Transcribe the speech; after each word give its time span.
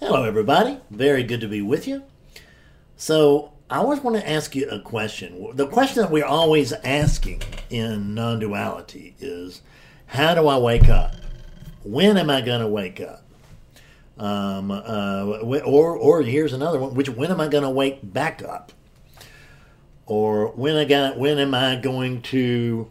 Hello, 0.00 0.24
everybody. 0.24 0.78
Very 0.90 1.22
good 1.22 1.42
to 1.42 1.46
be 1.46 1.60
with 1.60 1.86
you. 1.86 2.02
So, 2.96 3.52
I 3.68 3.76
always 3.76 4.00
want 4.00 4.16
to 4.16 4.26
ask 4.26 4.56
you 4.56 4.66
a 4.70 4.80
question. 4.80 5.46
The 5.52 5.66
question 5.66 6.00
that 6.00 6.10
we're 6.10 6.24
always 6.24 6.72
asking 6.72 7.42
in 7.68 8.14
non 8.14 8.38
duality 8.38 9.14
is 9.20 9.60
how 10.06 10.34
do 10.34 10.48
I 10.48 10.56
wake 10.56 10.88
up? 10.88 11.16
When 11.84 12.16
am 12.16 12.30
I 12.30 12.40
going 12.40 12.62
to 12.62 12.66
wake 12.66 12.98
up? 12.98 13.24
Um, 14.16 14.70
uh, 14.70 15.26
or, 15.66 15.96
or 15.98 16.22
here's 16.22 16.54
another 16.54 16.78
one, 16.78 16.94
which 16.94 17.10
when 17.10 17.30
am 17.30 17.38
I 17.38 17.48
going 17.48 17.64
to 17.64 17.70
wake 17.70 17.98
back 18.02 18.42
up? 18.42 18.72
Or 20.06 20.46
when 20.52 20.76
I 20.76 20.86
got, 20.86 21.18
when 21.18 21.38
am 21.38 21.54
I 21.54 21.76
going 21.76 22.22
to 22.22 22.90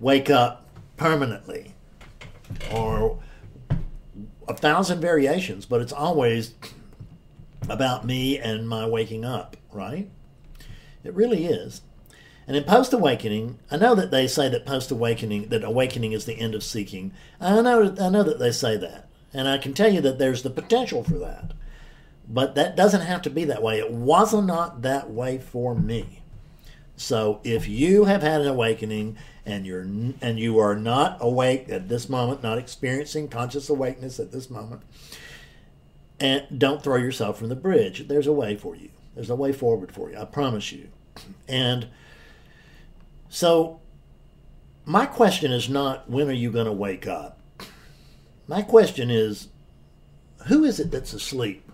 wake 0.00 0.30
up 0.30 0.64
permanently? 0.96 1.74
Or 2.72 3.18
a 4.48 4.54
thousand 4.54 5.00
variations, 5.00 5.66
but 5.66 5.80
it's 5.80 5.92
always 5.92 6.54
about 7.68 8.04
me 8.04 8.38
and 8.38 8.68
my 8.68 8.86
waking 8.86 9.24
up, 9.24 9.56
right? 9.72 10.10
It 11.02 11.14
really 11.14 11.46
is. 11.46 11.82
And 12.46 12.56
in 12.56 12.64
post 12.64 12.92
awakening, 12.92 13.58
I 13.70 13.76
know 13.76 13.94
that 13.94 14.10
they 14.10 14.26
say 14.26 14.48
that 14.48 14.66
post 14.66 14.90
awakening, 14.90 15.48
that 15.48 15.64
awakening 15.64 16.12
is 16.12 16.26
the 16.26 16.38
end 16.38 16.54
of 16.54 16.62
seeking. 16.62 17.12
I 17.40 17.60
know, 17.62 17.94
I 17.98 18.10
know 18.10 18.22
that 18.22 18.38
they 18.38 18.52
say 18.52 18.76
that. 18.76 19.08
And 19.32 19.48
I 19.48 19.58
can 19.58 19.72
tell 19.74 19.92
you 19.92 20.00
that 20.02 20.18
there's 20.18 20.42
the 20.42 20.50
potential 20.50 21.02
for 21.02 21.18
that. 21.18 21.52
But 22.28 22.54
that 22.54 22.76
doesn't 22.76 23.02
have 23.02 23.22
to 23.22 23.30
be 23.30 23.44
that 23.44 23.62
way. 23.62 23.78
It 23.78 23.90
was 23.90 24.32
not 24.34 24.82
that 24.82 25.10
way 25.10 25.38
for 25.38 25.74
me. 25.74 26.22
So 26.96 27.40
if 27.44 27.68
you 27.68 28.04
have 28.04 28.22
had 28.22 28.40
an 28.40 28.46
awakening 28.46 29.16
and 29.44 29.66
you're 29.66 29.82
and 29.82 30.38
you 30.38 30.58
are 30.58 30.76
not 30.76 31.18
awake 31.20 31.68
at 31.68 31.88
this 31.88 32.08
moment, 32.08 32.42
not 32.42 32.58
experiencing 32.58 33.28
conscious 33.28 33.68
awakeness 33.68 34.20
at 34.20 34.32
this 34.32 34.48
moment, 34.48 34.82
and 36.20 36.46
don't 36.56 36.82
throw 36.82 36.96
yourself 36.96 37.38
from 37.38 37.48
the 37.48 37.56
bridge. 37.56 38.06
There's 38.08 38.26
a 38.26 38.32
way 38.32 38.56
for 38.56 38.76
you. 38.76 38.90
There's 39.14 39.30
a 39.30 39.36
way 39.36 39.52
forward 39.52 39.92
for 39.92 40.10
you. 40.10 40.18
I 40.18 40.24
promise 40.24 40.72
you. 40.72 40.88
And 41.48 41.88
so 43.28 43.80
my 44.84 45.06
question 45.06 45.52
is 45.52 45.68
not 45.68 46.08
when 46.08 46.28
are 46.28 46.32
you 46.32 46.50
going 46.50 46.66
to 46.66 46.72
wake 46.72 47.06
up? 47.06 47.40
My 48.46 48.62
question 48.62 49.10
is 49.10 49.48
who 50.46 50.64
is 50.64 50.78
it 50.78 50.90
that's 50.90 51.12
asleep? 51.12 51.70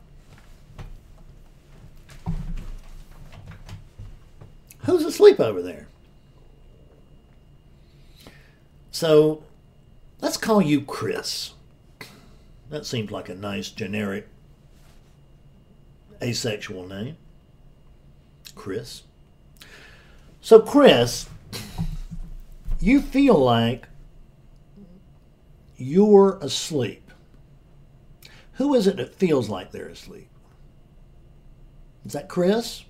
Who's 4.90 5.04
asleep 5.04 5.38
over 5.38 5.62
there? 5.62 5.86
So 8.90 9.44
let's 10.20 10.36
call 10.36 10.60
you 10.60 10.80
Chris. 10.80 11.52
That 12.70 12.84
seems 12.84 13.12
like 13.12 13.28
a 13.28 13.36
nice 13.36 13.68
generic 13.68 14.26
asexual 16.20 16.88
name. 16.88 17.16
Chris. 18.56 19.04
So, 20.40 20.58
Chris, 20.58 21.28
you 22.80 23.00
feel 23.00 23.38
like 23.38 23.86
you're 25.76 26.36
asleep. 26.42 27.12
Who 28.54 28.74
is 28.74 28.88
it 28.88 28.96
that 28.96 29.14
feels 29.14 29.48
like 29.48 29.70
they're 29.70 29.86
asleep? 29.86 30.30
Is 32.04 32.12
that 32.12 32.28
Chris? 32.28 32.82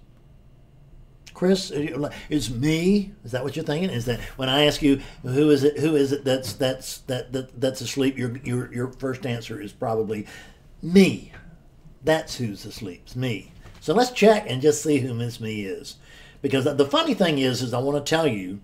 Chris, 1.40 1.72
it's 1.74 2.50
me. 2.50 3.12
Is 3.24 3.32
that 3.32 3.42
what 3.42 3.56
you're 3.56 3.64
thinking? 3.64 3.88
Is 3.88 4.04
that 4.04 4.20
when 4.36 4.50
I 4.50 4.66
ask 4.66 4.82
you 4.82 5.00
who 5.22 5.48
is 5.48 5.64
it? 5.64 5.78
Who 5.78 5.96
is 5.96 6.12
it 6.12 6.22
that's 6.22 6.52
that's 6.52 6.98
that, 6.98 7.32
that 7.32 7.58
that's 7.58 7.80
asleep? 7.80 8.18
Your 8.18 8.36
your 8.44 8.70
your 8.70 8.92
first 8.92 9.24
answer 9.24 9.58
is 9.58 9.72
probably 9.72 10.26
me. 10.82 11.32
That's 12.04 12.36
who's 12.36 12.66
asleep. 12.66 13.04
It's 13.06 13.16
me. 13.16 13.52
So 13.80 13.94
let's 13.94 14.10
check 14.10 14.44
and 14.50 14.60
just 14.60 14.82
see 14.82 14.98
who 14.98 15.14
Miss 15.14 15.40
Me 15.40 15.64
is, 15.64 15.96
because 16.42 16.64
the 16.64 16.84
funny 16.84 17.14
thing 17.14 17.38
is, 17.38 17.62
is 17.62 17.72
I 17.72 17.78
want 17.78 18.04
to 18.04 18.10
tell 18.10 18.26
you 18.26 18.60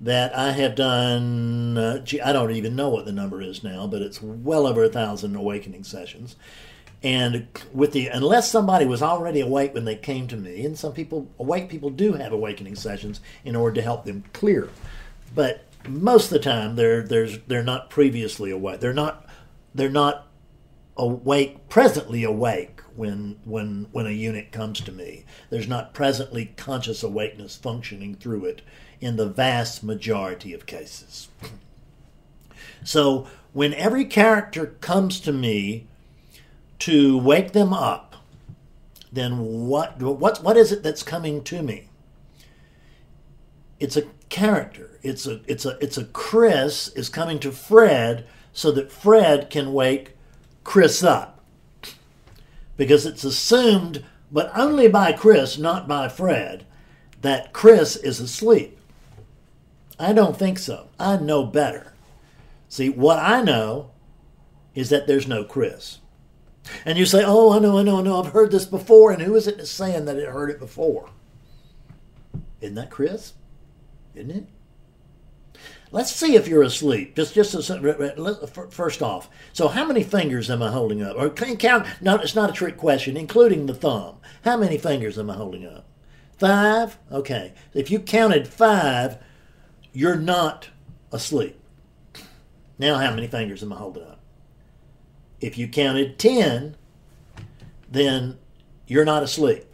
that 0.00 0.32
I 0.32 0.52
have 0.52 0.76
done. 0.76 1.76
Uh, 1.76 1.98
gee, 1.98 2.20
I 2.20 2.32
don't 2.32 2.52
even 2.52 2.76
know 2.76 2.88
what 2.88 3.04
the 3.04 3.10
number 3.10 3.42
is 3.42 3.64
now, 3.64 3.88
but 3.88 4.00
it's 4.00 4.22
well 4.22 4.68
over 4.68 4.84
a 4.84 4.88
thousand 4.88 5.34
awakening 5.34 5.82
sessions 5.82 6.36
and 7.06 7.46
with 7.72 7.92
the 7.92 8.08
unless 8.08 8.50
somebody 8.50 8.84
was 8.84 9.00
already 9.00 9.38
awake 9.40 9.72
when 9.72 9.84
they 9.84 9.94
came 9.94 10.26
to 10.26 10.36
me 10.36 10.66
and 10.66 10.76
some 10.76 10.92
people 10.92 11.28
awake 11.38 11.68
people 11.68 11.88
do 11.88 12.14
have 12.14 12.32
awakening 12.32 12.74
sessions 12.74 13.20
in 13.44 13.54
order 13.54 13.76
to 13.76 13.82
help 13.82 14.04
them 14.04 14.24
clear. 14.32 14.68
But 15.32 15.64
most 15.86 16.24
of 16.24 16.30
the 16.30 16.38
time 16.40 16.74
they're 16.74 17.04
there's 17.04 17.38
they're 17.46 17.62
not 17.62 17.90
previously 17.90 18.50
awake. 18.50 18.80
They're 18.80 18.92
not 18.92 19.24
they're 19.72 19.88
not 19.88 20.26
awake 20.96 21.68
presently 21.68 22.24
awake 22.24 22.80
when 22.96 23.38
when 23.44 23.86
when 23.92 24.08
a 24.08 24.10
unit 24.10 24.50
comes 24.50 24.80
to 24.80 24.90
me. 24.90 25.24
There's 25.48 25.68
not 25.68 25.94
presently 25.94 26.54
conscious 26.56 27.04
awakeness 27.04 27.54
functioning 27.54 28.16
through 28.16 28.46
it 28.46 28.62
in 29.00 29.14
the 29.14 29.28
vast 29.28 29.84
majority 29.84 30.52
of 30.52 30.66
cases. 30.66 31.28
So 32.84 33.26
when 33.52 33.74
every 33.74 34.04
character 34.04 34.76
comes 34.80 35.18
to 35.20 35.32
me 35.32 35.88
to 36.80 37.18
wake 37.18 37.52
them 37.52 37.72
up, 37.72 38.16
then 39.12 39.66
what, 39.66 40.00
what, 40.00 40.42
what 40.42 40.56
is 40.56 40.72
it 40.72 40.82
that's 40.82 41.02
coming 41.02 41.42
to 41.44 41.62
me? 41.62 41.88
It's 43.78 43.96
a 43.96 44.02
character. 44.28 44.98
It's 45.02 45.26
a, 45.26 45.40
it's 45.46 45.64
a, 45.64 45.78
it's 45.80 45.96
a 45.96 46.04
Chris 46.04 46.88
is 46.88 47.08
coming 47.08 47.38
to 47.40 47.52
Fred 47.52 48.26
so 48.52 48.70
that 48.72 48.92
Fred 48.92 49.50
can 49.50 49.72
wake 49.72 50.12
Chris 50.64 51.02
up. 51.02 51.44
Because 52.76 53.06
it's 53.06 53.24
assumed, 53.24 54.04
but 54.30 54.50
only 54.56 54.88
by 54.88 55.12
Chris, 55.12 55.56
not 55.56 55.88
by 55.88 56.08
Fred, 56.08 56.66
that 57.22 57.52
Chris 57.52 57.96
is 57.96 58.20
asleep. 58.20 58.78
I 59.98 60.12
don't 60.12 60.36
think 60.36 60.58
so. 60.58 60.88
I 61.00 61.16
know 61.16 61.44
better. 61.44 61.94
See, 62.68 62.90
what 62.90 63.18
I 63.18 63.42
know 63.42 63.90
is 64.74 64.90
that 64.90 65.06
there's 65.06 65.26
no 65.26 65.44
Chris. 65.44 65.98
And 66.84 66.98
you 66.98 67.06
say, 67.06 67.22
oh, 67.24 67.52
I 67.52 67.58
know, 67.58 67.78
I 67.78 67.82
know, 67.82 67.98
I 67.98 68.02
know, 68.02 68.22
I've 68.22 68.32
heard 68.32 68.50
this 68.50 68.64
before. 68.64 69.12
And 69.12 69.22
who 69.22 69.34
is 69.36 69.46
it 69.46 69.58
that's 69.58 69.70
saying 69.70 70.04
that 70.06 70.16
it 70.16 70.28
heard 70.28 70.50
it 70.50 70.58
before? 70.58 71.10
Isn't 72.60 72.74
that 72.76 72.90
Chris? 72.90 73.34
Isn't 74.14 74.30
it? 74.30 74.46
Let's 75.92 76.12
see 76.12 76.34
if 76.34 76.48
you're 76.48 76.62
asleep. 76.62 77.14
Just, 77.14 77.34
just 77.34 77.54
a, 77.54 78.46
first 78.70 79.02
off. 79.02 79.30
So, 79.52 79.68
how 79.68 79.84
many 79.86 80.02
fingers 80.02 80.50
am 80.50 80.62
I 80.62 80.70
holding 80.70 81.02
up? 81.02 81.16
Or 81.16 81.30
can 81.30 81.56
count? 81.56 81.86
No, 82.00 82.16
it's 82.16 82.34
not 82.34 82.50
a 82.50 82.52
trick 82.52 82.76
question, 82.76 83.16
including 83.16 83.66
the 83.66 83.74
thumb. 83.74 84.16
How 84.42 84.56
many 84.56 84.78
fingers 84.78 85.18
am 85.18 85.30
I 85.30 85.34
holding 85.34 85.64
up? 85.64 85.86
Five. 86.38 86.98
Okay. 87.10 87.54
If 87.72 87.90
you 87.90 88.00
counted 88.00 88.48
five, 88.48 89.18
you're 89.92 90.16
not 90.16 90.68
asleep. 91.12 91.58
Now, 92.78 92.98
how 92.98 93.14
many 93.14 93.26
fingers 93.26 93.62
am 93.62 93.72
I 93.72 93.76
holding 93.76 94.02
up? 94.02 94.15
If 95.40 95.58
you 95.58 95.68
counted 95.68 96.18
10, 96.18 96.76
then 97.90 98.38
you're 98.86 99.04
not 99.04 99.22
asleep. 99.22 99.64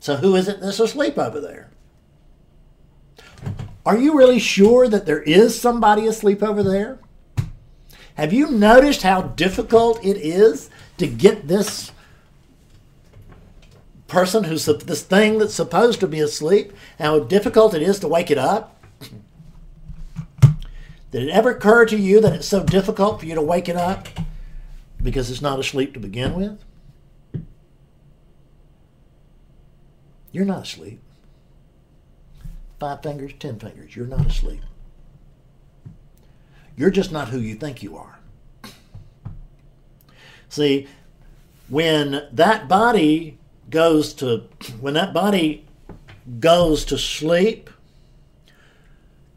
So 0.00 0.16
who 0.16 0.36
is 0.36 0.48
it 0.48 0.60
that's 0.60 0.80
asleep 0.80 1.18
over 1.18 1.40
there? 1.40 1.70
Are 3.84 3.96
you 3.96 4.16
really 4.16 4.40
sure 4.40 4.88
that 4.88 5.06
there 5.06 5.22
is 5.22 5.60
somebody 5.60 6.06
asleep 6.06 6.42
over 6.42 6.62
there? 6.62 6.98
Have 8.14 8.32
you 8.32 8.50
noticed 8.50 9.02
how 9.02 9.22
difficult 9.22 10.04
it 10.04 10.16
is 10.16 10.70
to 10.98 11.06
get 11.06 11.48
this 11.48 11.92
person 14.08 14.44
who's 14.44 14.64
this 14.64 15.02
thing 15.02 15.38
that's 15.38 15.54
supposed 15.54 16.00
to 16.00 16.06
be 16.06 16.20
asleep, 16.20 16.72
how 16.98 17.18
difficult 17.20 17.74
it 17.74 17.82
is 17.82 17.98
to 18.00 18.08
wake 18.08 18.30
it 18.30 18.38
up? 18.38 18.75
Did 21.10 21.24
it 21.24 21.30
ever 21.30 21.50
occur 21.50 21.86
to 21.86 21.96
you 21.96 22.20
that 22.20 22.32
it's 22.32 22.48
so 22.48 22.62
difficult 22.64 23.20
for 23.20 23.26
you 23.26 23.34
to 23.34 23.42
wake 23.42 23.68
it 23.68 23.76
up 23.76 24.08
because 25.02 25.30
it's 25.30 25.42
not 25.42 25.58
asleep 25.58 25.94
to 25.94 26.00
begin 26.00 26.34
with? 26.34 26.62
You're 30.32 30.44
not 30.44 30.64
asleep. 30.64 31.00
Five 32.78 33.02
fingers, 33.02 33.32
ten 33.38 33.58
fingers. 33.58 33.96
You're 33.96 34.06
not 34.06 34.26
asleep. 34.26 34.60
You're 36.76 36.90
just 36.90 37.10
not 37.10 37.28
who 37.28 37.38
you 37.38 37.54
think 37.54 37.82
you 37.82 37.96
are. 37.96 38.18
See, 40.48 40.88
when 41.68 42.28
that 42.32 42.68
body 42.68 43.38
goes 43.70 44.12
to 44.14 44.44
when 44.80 44.94
that 44.94 45.14
body 45.14 45.66
goes 46.38 46.84
to 46.86 46.98
sleep, 46.98 47.70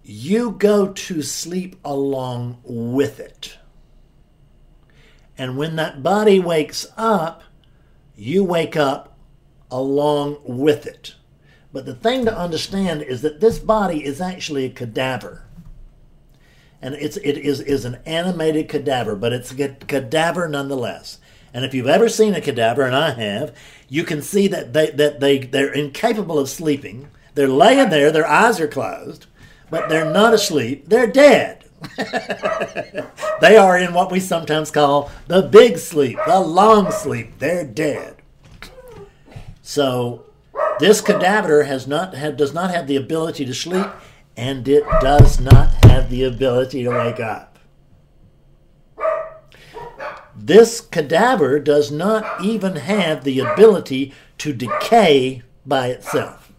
you 0.10 0.52
go 0.52 0.88
to 0.88 1.22
sleep 1.22 1.76
along 1.86 2.60
with 2.64 3.20
it. 3.20 3.58
And 5.38 5.56
when 5.56 5.76
that 5.76 6.02
body 6.02 6.40
wakes 6.40 6.88
up, 6.98 7.44
you 8.16 8.44
wake 8.44 8.76
up 8.76 9.18
along 9.70 10.38
with 10.44 10.88
it. 10.88 11.14
But 11.72 11.86
the 11.86 11.94
thing 11.94 12.26
to 12.26 12.36
understand 12.36 13.04
is 13.04 13.22
that 13.22 13.40
this 13.40 13.60
body 13.60 14.04
is 14.04 14.20
actually 14.20 14.66
a 14.66 14.72
cadaver. 14.72 15.46
And 16.82 16.96
it's, 16.96 17.18
it 17.18 17.38
is, 17.38 17.62
is 17.62 17.86
an 17.86 18.00
animated 18.08 18.68
cadaver, 18.68 19.16
but 19.16 19.32
it's 19.32 19.52
a 19.52 19.70
cadaver 19.70 20.50
nonetheless. 20.50 21.20
And 21.54 21.64
if 21.64 21.76
you've 21.76 21.88
ever 21.88 22.10
seen 22.10 22.34
a 22.34 22.42
cadaver, 22.42 22.82
and 22.82 22.96
I 22.96 23.12
have, 23.12 23.56
you 23.88 24.04
can 24.04 24.24
see 24.24 24.48
that 24.48 24.74
they 24.74 24.90
that 24.92 25.20
they 25.20 25.40
they're 25.40 25.74
incapable 25.74 26.38
of 26.38 26.48
sleeping. 26.48 27.10
They're 27.34 27.48
laying 27.48 27.90
there, 27.90 28.12
their 28.12 28.28
eyes 28.28 28.60
are 28.60 28.68
closed, 28.68 29.26
but 29.70 29.90
they're 29.90 30.12
not 30.12 30.34
asleep. 30.34 30.88
They're 30.88 31.08
dead. 31.08 31.66
they 33.42 33.56
are 33.56 33.78
in 33.78 33.94
what 33.94 34.12
we 34.12 34.20
sometimes 34.20 34.72
call 34.72 35.12
the 35.28 35.44
big 35.44 35.78
sleep, 35.78 36.18
the 36.28 36.40
long 36.40 36.92
sleep. 36.92 37.40
They're 37.40 37.66
dead. 37.66 38.22
So 39.62 40.26
this 40.80 41.02
cadaver 41.02 41.64
has 41.64 41.88
not 41.88 42.14
does 42.36 42.54
not 42.54 42.72
have 42.72 42.88
the 42.88 42.96
ability 42.96 43.46
to 43.46 43.54
sleep, 43.54 43.88
and 44.36 44.68
it 44.68 44.84
does 45.02 45.40
not 45.40 45.74
have 45.86 46.10
the 46.10 46.24
ability 46.24 46.84
to 46.84 46.90
wake 46.90 47.20
up. 47.20 47.60
This 50.36 50.82
cadaver 50.82 51.60
does 51.60 51.92
not 51.92 52.44
even 52.44 52.78
have 52.78 53.24
the 53.24 53.40
ability 53.40 54.14
to 54.40 54.54
decay 54.54 55.44
by 55.66 55.88
itself. 55.88 56.52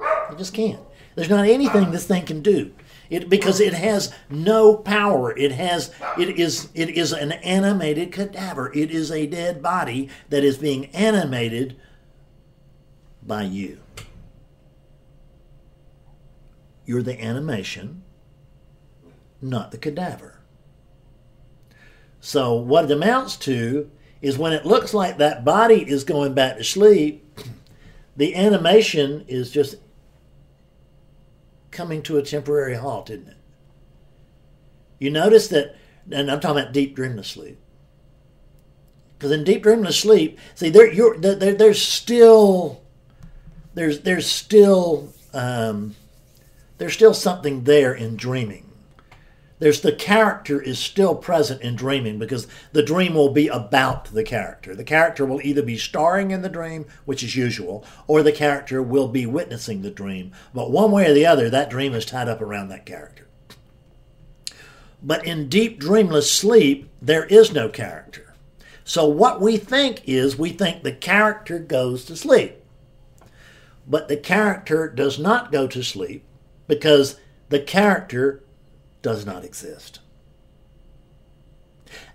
It 0.00 0.38
just 0.38 0.54
can't. 0.54 0.80
There's 1.18 1.28
not 1.28 1.48
anything 1.48 1.90
this 1.90 2.06
thing 2.06 2.24
can 2.26 2.42
do. 2.42 2.72
It, 3.10 3.28
because 3.28 3.58
it 3.58 3.74
has 3.74 4.14
no 4.30 4.76
power. 4.76 5.36
It 5.36 5.50
has 5.50 5.92
it 6.16 6.38
is 6.38 6.68
it 6.74 6.90
is 6.90 7.10
an 7.10 7.32
animated 7.32 8.12
cadaver. 8.12 8.72
It 8.72 8.92
is 8.92 9.10
a 9.10 9.26
dead 9.26 9.60
body 9.60 10.10
that 10.28 10.44
is 10.44 10.58
being 10.58 10.86
animated 10.94 11.76
by 13.20 13.42
you. 13.42 13.80
You're 16.86 17.02
the 17.02 17.20
animation, 17.20 18.04
not 19.42 19.72
the 19.72 19.78
cadaver. 19.78 20.38
So, 22.20 22.54
what 22.54 22.84
it 22.84 22.92
amounts 22.92 23.34
to 23.38 23.90
is 24.22 24.38
when 24.38 24.52
it 24.52 24.64
looks 24.64 24.94
like 24.94 25.18
that 25.18 25.44
body 25.44 25.82
is 25.82 26.04
going 26.04 26.34
back 26.34 26.58
to 26.58 26.64
sleep, 26.64 27.26
the 28.16 28.36
animation 28.36 29.24
is 29.26 29.50
just 29.50 29.78
coming 31.70 32.02
to 32.02 32.16
a 32.18 32.22
temporary 32.22 32.74
halt, 32.74 33.10
isn't 33.10 33.28
it? 33.28 33.36
You 34.98 35.10
notice 35.10 35.48
that, 35.48 35.76
and 36.10 36.30
I'm 36.30 36.40
talking 36.40 36.60
about 36.60 36.72
deep 36.72 36.96
dreamless 36.96 37.28
sleep. 37.28 37.58
Because 39.16 39.32
in 39.32 39.44
deep 39.44 39.62
dreamless 39.62 39.98
sleep, 39.98 40.38
see, 40.54 40.70
there, 40.70 40.92
you're, 40.92 41.18
there, 41.18 41.54
there's 41.54 41.82
still, 41.82 42.82
there's, 43.74 44.00
there's 44.00 44.26
still, 44.26 45.12
um, 45.32 45.94
there's 46.78 46.94
still 46.94 47.14
something 47.14 47.64
there 47.64 47.92
in 47.92 48.16
dreaming 48.16 48.67
there's 49.58 49.80
the 49.80 49.92
character 49.92 50.60
is 50.60 50.78
still 50.78 51.14
present 51.14 51.62
in 51.62 51.74
dreaming 51.74 52.18
because 52.18 52.46
the 52.72 52.82
dream 52.82 53.14
will 53.14 53.30
be 53.30 53.48
about 53.48 54.06
the 54.06 54.22
character. 54.22 54.74
The 54.74 54.84
character 54.84 55.24
will 55.26 55.40
either 55.42 55.62
be 55.62 55.76
starring 55.76 56.30
in 56.30 56.42
the 56.42 56.48
dream, 56.48 56.86
which 57.04 57.22
is 57.22 57.34
usual, 57.34 57.84
or 58.06 58.22
the 58.22 58.32
character 58.32 58.82
will 58.82 59.08
be 59.08 59.26
witnessing 59.26 59.82
the 59.82 59.90
dream. 59.90 60.32
But 60.54 60.70
one 60.70 60.92
way 60.92 61.10
or 61.10 61.14
the 61.14 61.26
other, 61.26 61.50
that 61.50 61.70
dream 61.70 61.92
is 61.92 62.04
tied 62.04 62.28
up 62.28 62.40
around 62.40 62.68
that 62.68 62.86
character. 62.86 63.26
But 65.02 65.26
in 65.26 65.48
deep 65.48 65.78
dreamless 65.78 66.30
sleep, 66.30 66.88
there 67.00 67.24
is 67.24 67.52
no 67.52 67.68
character. 67.68 68.34
So 68.84 69.06
what 69.06 69.40
we 69.40 69.56
think 69.56 70.02
is 70.06 70.38
we 70.38 70.50
think 70.50 70.82
the 70.82 70.92
character 70.92 71.58
goes 71.58 72.04
to 72.06 72.16
sleep. 72.16 72.56
But 73.86 74.08
the 74.08 74.16
character 74.16 74.88
does 74.88 75.18
not 75.18 75.52
go 75.52 75.66
to 75.66 75.82
sleep 75.82 76.24
because 76.66 77.18
the 77.48 77.60
character 77.60 78.42
does 79.02 79.24
not 79.24 79.44
exist. 79.44 80.00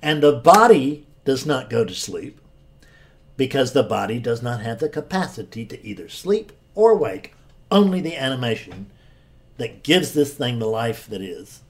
And 0.01 0.21
the 0.21 0.33
body 0.33 1.07
does 1.25 1.45
not 1.45 1.69
go 1.69 1.85
to 1.85 1.94
sleep 1.94 2.39
because 3.38 3.74
the 3.74 3.83
body 3.83 4.19
does 4.19 4.41
not 4.41 4.62
have 4.62 4.80
the 4.80 4.89
capacity 4.89 5.65
to 5.65 5.85
either 5.85 6.07
sleep 6.07 6.51
or 6.75 6.95
wake, 6.95 7.33
only 7.71 8.01
the 8.01 8.15
animation 8.15 8.89
that 9.57 9.83
gives 9.83 10.13
this 10.13 10.33
thing 10.33 10.59
the 10.59 10.65
life 10.65 11.07
that 11.07 11.21
is. 11.21 11.62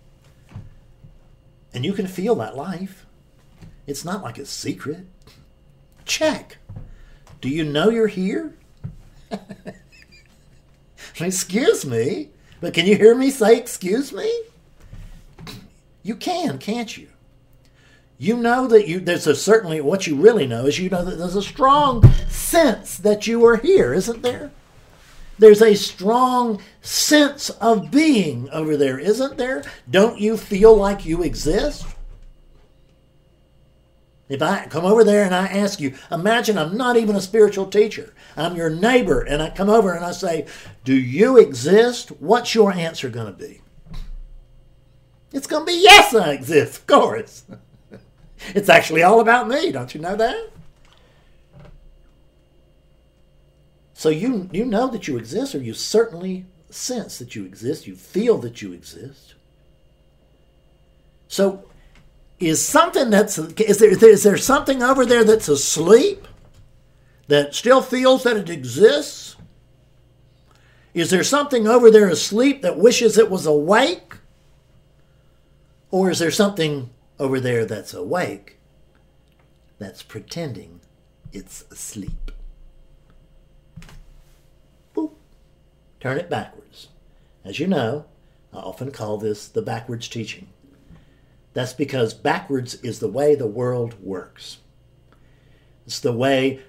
And 1.73 1.85
you 1.85 1.93
can 1.93 2.07
feel 2.07 2.35
that 2.35 2.55
life. 2.55 3.05
It's 3.87 4.05
not 4.05 4.23
like 4.23 4.37
a 4.37 4.45
secret. 4.45 5.05
Check. 6.05 6.57
Do 7.41 7.49
you 7.49 7.63
know 7.63 7.89
you're 7.89 8.07
here? 8.07 8.55
excuse 11.19 11.85
me, 11.85 12.29
but 12.61 12.73
can 12.73 12.85
you 12.85 12.95
hear 12.95 13.15
me 13.15 13.29
say, 13.29 13.57
excuse 13.57 14.13
me? 14.13 14.31
You 16.03 16.15
can, 16.15 16.57
can't 16.57 16.95
you? 16.97 17.07
You 18.17 18.37
know 18.37 18.67
that 18.67 18.87
you 18.87 18.99
there's 18.99 19.25
a 19.25 19.35
certainly 19.35 19.81
what 19.81 20.05
you 20.05 20.15
really 20.15 20.45
know 20.45 20.65
is 20.65 20.77
you 20.79 20.89
know 20.89 21.03
that 21.03 21.17
there's 21.17 21.35
a 21.35 21.41
strong 21.41 22.07
sense 22.29 22.97
that 22.97 23.25
you 23.25 23.43
are 23.45 23.57
here, 23.57 23.93
isn't 23.93 24.21
there? 24.21 24.51
There's 25.39 25.61
a 25.61 25.73
strong 25.75 26.61
sense 26.81 27.49
of 27.49 27.89
being 27.89 28.49
over 28.51 28.77
there, 28.77 28.99
isn't 28.99 29.37
there? 29.37 29.63
Don't 29.89 30.19
you 30.19 30.37
feel 30.37 30.75
like 30.75 31.05
you 31.05 31.23
exist? 31.23 31.85
If 34.29 34.41
I 34.41 34.67
come 34.67 34.85
over 34.85 35.03
there 35.03 35.23
and 35.23 35.33
I 35.33 35.47
ask 35.47 35.79
you, 35.81 35.95
imagine 36.11 36.57
I'm 36.57 36.77
not 36.77 36.97
even 36.97 37.15
a 37.15 37.21
spiritual 37.21 37.65
teacher. 37.65 38.13
I'm 38.37 38.55
your 38.55 38.69
neighbor, 38.69 39.21
and 39.21 39.41
I 39.41 39.49
come 39.49 39.69
over 39.69 39.91
and 39.91 40.05
I 40.05 40.11
say, 40.11 40.45
Do 40.83 40.95
you 40.95 41.37
exist? 41.37 42.09
What's 42.21 42.55
your 42.55 42.71
answer 42.71 43.09
going 43.09 43.27
to 43.27 43.33
be? 43.33 43.62
It's 45.33 45.47
going 45.47 45.65
to 45.65 45.71
be 45.71 45.81
yes, 45.81 46.13
I 46.13 46.31
exist, 46.31 46.77
of 46.77 46.87
course. 46.87 47.43
it's 48.55 48.69
actually 48.69 49.03
all 49.03 49.19
about 49.19 49.49
me, 49.49 49.71
don't 49.71 49.93
you 49.93 49.99
know 49.99 50.15
that? 50.15 50.51
So 53.93 54.09
you 54.09 54.49
you 54.51 54.65
know 54.65 54.87
that 54.87 55.07
you 55.07 55.17
exist, 55.17 55.55
or 55.55 55.59
you 55.59 55.73
certainly 55.73 56.45
sense 56.69 57.19
that 57.19 57.35
you 57.35 57.45
exist. 57.45 57.87
You 57.87 57.95
feel 57.95 58.37
that 58.39 58.61
you 58.61 58.73
exist. 58.73 59.35
So, 61.29 61.63
is 62.37 62.65
something 62.65 63.09
that's 63.09 63.37
is 63.37 63.77
there 63.77 63.91
is 64.09 64.23
there 64.23 64.37
something 64.37 64.83
over 64.83 65.05
there 65.05 65.23
that's 65.23 65.47
asleep 65.47 66.27
that 67.27 67.55
still 67.55 67.81
feels 67.81 68.23
that 68.23 68.35
it 68.35 68.49
exists? 68.49 69.37
Is 70.93 71.09
there 71.09 71.23
something 71.23 71.65
over 71.65 71.89
there 71.89 72.09
asleep 72.09 72.61
that 72.61 72.77
wishes 72.77 73.17
it 73.17 73.31
was 73.31 73.45
awake? 73.45 74.17
Or 75.93 76.09
is 76.09 76.17
there 76.17 76.31
something 76.31 76.89
over 77.19 77.39
there 77.39 77.65
that's 77.65 77.93
awake 77.93 78.57
that's 79.77 80.01
pretending 80.01 80.79
it's 81.31 81.65
asleep? 81.69 82.31
Boop. 84.95 85.11
Turn 85.99 86.17
it 86.17 86.31
backwards. 86.31 86.87
As 87.45 87.59
you 87.59 87.67
know, 87.67 88.05
I 88.51 88.57
often 88.57 88.89
call 88.89 89.17
this 89.19 89.47
the 89.47 89.61
backwards 89.61 90.07
teaching. 90.07 90.47
That's 91.53 91.73
because 91.73 92.15
backwards 92.15 92.73
is 92.81 92.97
the 92.97 93.07
way 93.07 93.35
the 93.35 93.45
world 93.45 93.93
works. 94.01 94.57
It's 95.85 95.99
the 95.99 96.11
way, 96.11 96.61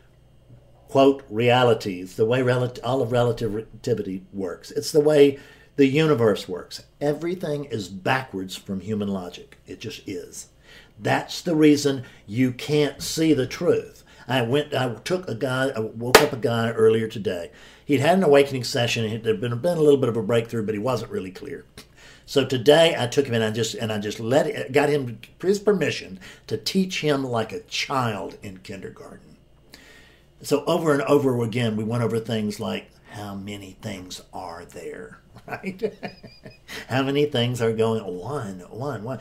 quote, 0.89 1.25
reality, 1.31 2.03
it's 2.03 2.17
the 2.17 2.27
way 2.27 2.43
all 2.43 3.01
of 3.01 3.11
relativity 3.11 4.27
works. 4.35 4.71
It's 4.71 4.93
the 4.93 5.01
way 5.01 5.39
the 5.77 5.87
universe 5.87 6.49
works. 6.49 6.85
Everything 7.01 7.65
is 7.65 7.89
backwards 7.89 8.57
from 8.57 8.81
human 8.81 9.09
logic. 9.09 9.59
It 9.67 9.81
just 9.81 10.07
is. 10.09 10.49
That's 10.99 11.41
the 11.41 11.57
reason 11.57 12.05
you 12.27 12.53
can't 12.53 13.03
see 13.03 13.33
the 13.33 13.47
truth. 13.47 14.05
I 14.29 14.43
went. 14.43 14.73
I 14.73 14.95
took 15.05 15.29
a 15.29 15.35
guy. 15.35 15.71
I 15.75 15.81
woke 15.81 16.21
up 16.23 16.33
a 16.33 16.37
guy 16.37 16.71
earlier 16.71 17.09
today. 17.09 17.51
He'd 17.85 18.01
had 18.01 18.19
an 18.19 18.25
awakening 18.25 18.65
session. 18.65 19.23
There'd 19.23 19.41
been, 19.41 19.59
been 19.59 19.77
a 19.77 19.83
little 19.83 19.99
bit 19.99 20.09
of 20.09 20.17
a 20.17 20.23
breakthrough, 20.23 20.65
but 20.65 20.75
he 20.75 20.81
wasn't 20.81 21.11
really 21.11 21.31
clear. 21.31 21.67
So 22.25 22.47
today 22.47 22.95
I 22.97 23.07
took 23.07 23.27
him 23.27 23.35
and 23.35 23.45
I 23.45 23.51
just 23.51 23.75
and 23.75 23.93
I 23.93 23.99
just 23.99 24.21
let 24.21 24.47
it, 24.47 24.73
got 24.73 24.89
him 24.89 25.19
his 25.43 25.59
permission 25.59 26.21
to 26.47 26.57
teach 26.57 27.01
him 27.01 27.25
like 27.25 27.53
a 27.53 27.61
child 27.61 28.39
in 28.43 28.59
kindergarten. 28.59 29.37
So 30.41 30.65
over 30.65 30.93
and 30.93 31.03
over 31.03 31.43
again, 31.43 31.77
we 31.77 31.85
went 31.85 32.03
over 32.03 32.19
things 32.19 32.61
like 32.61 32.91
how 33.11 33.35
many 33.35 33.73
things 33.83 34.23
are 34.33 34.65
there 34.65 35.19
right? 35.47 35.95
How 36.89 37.03
many 37.03 37.27
things 37.27 37.61
are 37.61 37.73
going 37.73 38.03
one, 38.05 38.61
one, 38.71 39.05
one? 39.05 39.21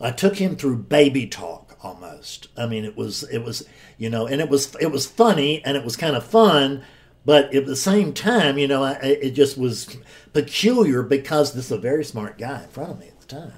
I 0.00 0.10
took 0.10 0.36
him 0.36 0.56
through 0.56 0.76
baby 0.78 1.26
talk 1.26 1.78
almost. 1.82 2.48
I 2.56 2.66
mean, 2.66 2.84
it 2.84 2.96
was, 2.96 3.22
it 3.24 3.38
was, 3.38 3.66
you 3.96 4.10
know, 4.10 4.26
and 4.26 4.40
it 4.40 4.48
was, 4.48 4.74
it 4.80 4.90
was 4.90 5.06
funny 5.06 5.64
and 5.64 5.76
it 5.76 5.84
was 5.84 5.96
kind 5.96 6.16
of 6.16 6.24
fun, 6.24 6.82
but 7.24 7.54
at 7.54 7.66
the 7.66 7.76
same 7.76 8.12
time, 8.12 8.58
you 8.58 8.68
know, 8.68 8.82
I, 8.82 8.98
it 9.00 9.30
just 9.30 9.56
was 9.56 9.96
peculiar 10.32 11.02
because 11.02 11.54
this 11.54 11.66
is 11.66 11.72
a 11.72 11.78
very 11.78 12.04
smart 12.04 12.38
guy 12.38 12.64
in 12.64 12.68
front 12.68 12.90
of 12.90 12.98
me 12.98 13.08
at 13.08 13.20
the 13.20 13.26
time. 13.26 13.52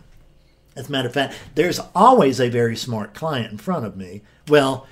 As 0.76 0.88
a 0.88 0.92
matter 0.92 1.08
of 1.08 1.14
fact, 1.14 1.34
there's 1.54 1.80
always 1.94 2.38
a 2.38 2.50
very 2.50 2.76
smart 2.76 3.14
client 3.14 3.50
in 3.50 3.58
front 3.58 3.86
of 3.86 3.96
me. 3.96 4.22
Well, 4.46 4.86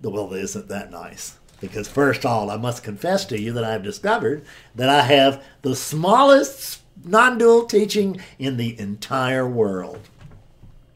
the 0.00 0.10
well 0.10 0.32
isn't 0.32 0.68
that 0.68 0.90
nice. 0.90 1.36
Because, 1.60 1.88
first 1.88 2.24
of 2.24 2.30
all, 2.30 2.50
I 2.50 2.56
must 2.56 2.84
confess 2.84 3.24
to 3.26 3.40
you 3.40 3.52
that 3.52 3.64
I've 3.64 3.82
discovered 3.82 4.44
that 4.74 4.88
I 4.88 5.02
have 5.02 5.42
the 5.62 5.74
smallest 5.74 6.82
non 7.04 7.38
dual 7.38 7.64
teaching 7.64 8.20
in 8.38 8.56
the 8.56 8.78
entire 8.78 9.48
world. 9.48 10.00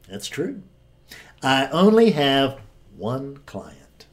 That's 0.09 0.27
true. 0.27 0.61
I 1.41 1.67
only 1.67 2.11
have 2.11 2.59
one 2.95 3.37
client. 3.45 4.05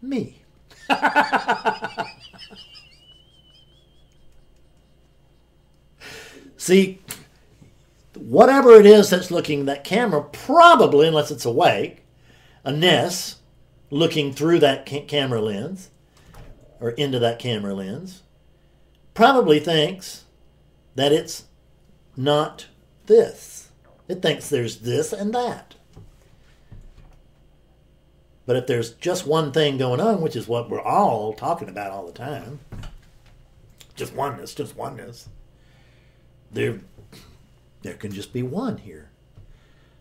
me. 0.00 0.42
See, 6.56 7.00
whatever 8.14 8.72
it 8.72 8.86
is 8.86 9.10
that's 9.10 9.30
looking 9.30 9.66
that 9.66 9.84
camera, 9.84 10.22
probably, 10.22 11.06
unless 11.06 11.30
it's 11.30 11.44
awake, 11.44 12.02
a 12.64 12.72
Ness 12.72 13.37
looking 13.90 14.32
through 14.32 14.58
that 14.60 14.86
ca- 14.86 15.06
camera 15.06 15.40
lens 15.40 15.90
or 16.80 16.90
into 16.90 17.18
that 17.18 17.38
camera 17.38 17.74
lens, 17.74 18.22
probably 19.14 19.58
thinks 19.58 20.24
that 20.94 21.12
it's 21.12 21.44
not 22.16 22.66
this. 23.06 23.70
It 24.08 24.22
thinks 24.22 24.48
there's 24.48 24.78
this 24.78 25.12
and 25.12 25.34
that. 25.34 25.74
But 28.46 28.56
if 28.56 28.66
there's 28.66 28.92
just 28.94 29.26
one 29.26 29.52
thing 29.52 29.76
going 29.76 30.00
on, 30.00 30.22
which 30.22 30.34
is 30.34 30.48
what 30.48 30.70
we're 30.70 30.80
all 30.80 31.34
talking 31.34 31.68
about 31.68 31.90
all 31.90 32.06
the 32.06 32.12
time, 32.12 32.60
just 33.94 34.14
oneness, 34.14 34.54
just 34.54 34.74
oneness, 34.74 35.28
there, 36.50 36.80
there 37.82 37.94
can 37.94 38.10
just 38.10 38.32
be 38.32 38.42
one 38.42 38.78
here. 38.78 39.10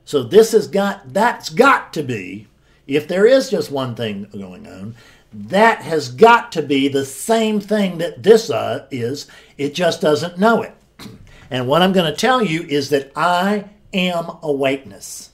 So 0.05 0.23
this 0.23 0.53
has 0.53 0.67
got, 0.67 1.13
that's 1.13 1.49
got 1.49 1.91
to 1.93 2.03
be, 2.03 2.47
if 2.87 3.07
there 3.07 3.25
is 3.25 3.49
just 3.49 3.71
one 3.71 3.95
thing 3.95 4.27
going 4.31 4.67
on, 4.67 4.95
that 5.33 5.81
has 5.81 6.09
got 6.09 6.51
to 6.53 6.61
be 6.61 6.87
the 6.87 7.05
same 7.05 7.59
thing 7.59 7.97
that 7.97 8.23
this 8.23 8.49
uh, 8.49 8.87
is. 8.89 9.27
It 9.57 9.75
just 9.75 10.01
doesn't 10.01 10.39
know 10.39 10.61
it. 10.61 10.73
And 11.49 11.65
what 11.65 11.81
I'm 11.81 11.93
going 11.93 12.11
to 12.11 12.17
tell 12.17 12.43
you 12.43 12.63
is 12.63 12.89
that 12.89 13.09
I 13.15 13.69
am 13.93 14.29
awakeness. 14.41 15.31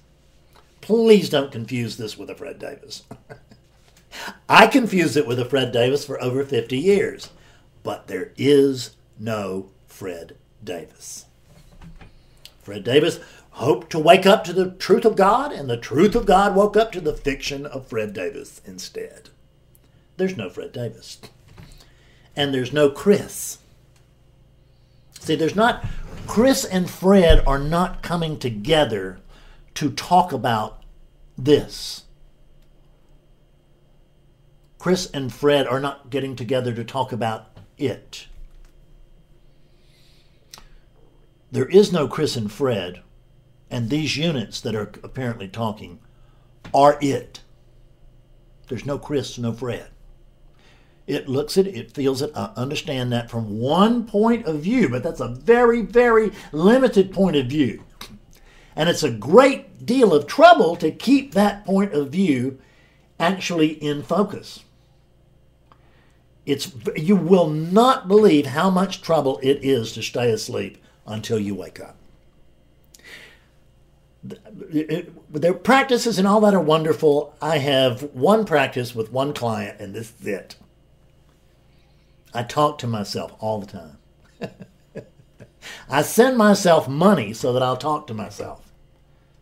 Please 0.79 1.27
don't 1.27 1.51
confuse 1.51 1.97
this 1.97 2.19
with 2.19 2.29
a 2.29 2.35
Fred 2.35 2.59
Davis. 2.59 3.01
I 4.49 4.67
confused 4.67 5.17
it 5.17 5.25
with 5.25 5.39
a 5.39 5.45
Fred 5.45 5.71
Davis 5.71 6.05
for 6.05 6.21
over 6.21 6.43
50 6.43 6.77
years, 6.77 7.31
but 7.81 8.05
there 8.05 8.31
is 8.37 8.91
no 9.17 9.69
Fred 9.87 10.35
Davis. 10.63 11.25
Fred 12.61 12.83
Davis 12.83 13.19
hoped 13.53 13.91
to 13.91 13.99
wake 13.99 14.25
up 14.25 14.43
to 14.43 14.53
the 14.53 14.71
truth 14.71 15.05
of 15.05 15.15
God, 15.15 15.51
and 15.51 15.69
the 15.69 15.77
truth 15.77 16.15
of 16.15 16.25
God 16.25 16.55
woke 16.55 16.75
up 16.75 16.91
to 16.91 17.01
the 17.01 17.13
fiction 17.13 17.65
of 17.65 17.87
Fred 17.87 18.13
Davis 18.13 18.61
instead. 18.65 19.29
There's 20.17 20.37
no 20.37 20.49
Fred 20.49 20.71
Davis. 20.71 21.19
And 22.35 22.53
there's 22.53 22.73
no 22.73 22.89
Chris. 22.89 23.59
See, 25.19 25.35
there's 25.35 25.55
not, 25.55 25.85
Chris 26.25 26.65
and 26.65 26.89
Fred 26.89 27.43
are 27.45 27.59
not 27.59 28.01
coming 28.01 28.39
together 28.39 29.19
to 29.75 29.91
talk 29.91 30.31
about 30.31 30.83
this. 31.37 32.03
Chris 34.79 35.09
and 35.11 35.31
Fred 35.31 35.67
are 35.67 35.79
not 35.79 36.09
getting 36.09 36.35
together 36.35 36.73
to 36.73 36.83
talk 36.83 37.11
about 37.11 37.55
it. 37.77 38.27
There 41.51 41.69
is 41.69 41.93
no 41.93 42.07
Chris 42.07 42.35
and 42.35 42.51
Fred, 42.51 43.01
and 43.73 43.89
these 43.89 44.15
units 44.15 44.61
that 44.61 44.75
are 44.75 44.91
apparently 45.03 45.47
talking 45.47 45.97
are 46.75 46.99
it. 47.01 47.41
There's 48.67 48.85
no 48.85 48.99
Chris, 48.99 49.39
no 49.39 49.51
Fred. 49.51 49.87
It 51.07 51.27
looks 51.27 51.57
it, 51.57 51.65
it 51.65 51.91
feels 51.91 52.21
it. 52.21 52.31
I 52.35 52.51
understand 52.55 53.11
that 53.11 53.31
from 53.31 53.59
one 53.59 54.05
point 54.05 54.45
of 54.45 54.59
view, 54.59 54.89
but 54.89 55.01
that's 55.01 55.19
a 55.19 55.27
very, 55.27 55.81
very 55.81 56.31
limited 56.51 57.11
point 57.11 57.35
of 57.35 57.47
view. 57.47 57.83
And 58.75 58.89
it's 58.89 59.01
a 59.01 59.09
great 59.09 59.87
deal 59.87 60.13
of 60.13 60.27
trouble 60.27 60.75
to 60.75 60.91
keep 60.91 61.33
that 61.33 61.65
point 61.65 61.93
of 61.93 62.11
view 62.11 62.59
actually 63.19 63.69
in 63.83 64.03
focus. 64.03 64.63
It's 66.45 66.71
you 66.95 67.15
will 67.15 67.49
not 67.49 68.07
believe 68.07 68.45
how 68.45 68.69
much 68.69 69.01
trouble 69.01 69.39
it 69.41 69.63
is 69.63 69.93
to 69.93 70.03
stay 70.03 70.29
asleep 70.29 70.77
until 71.07 71.39
you 71.39 71.55
wake 71.55 71.79
up. 71.79 71.97
Their 74.23 75.53
practices 75.53 76.17
and 76.17 76.27
all 76.27 76.39
that 76.41 76.53
are 76.53 76.61
wonderful. 76.61 77.35
I 77.41 77.57
have 77.57 78.03
one 78.13 78.45
practice 78.45 78.95
with 78.95 79.11
one 79.11 79.33
client, 79.33 79.79
and 79.81 79.93
this 79.93 80.13
is 80.21 80.27
it. 80.27 80.55
I 82.33 82.43
talk 82.43 82.77
to 82.79 82.87
myself 82.87 83.33
all 83.39 83.59
the 83.59 83.67
time. 83.67 83.97
I 85.89 86.01
send 86.01 86.37
myself 86.37 86.87
money 86.87 87.33
so 87.33 87.51
that 87.53 87.61
I'll 87.61 87.77
talk 87.77 88.07
to 88.07 88.13
myself. 88.13 88.71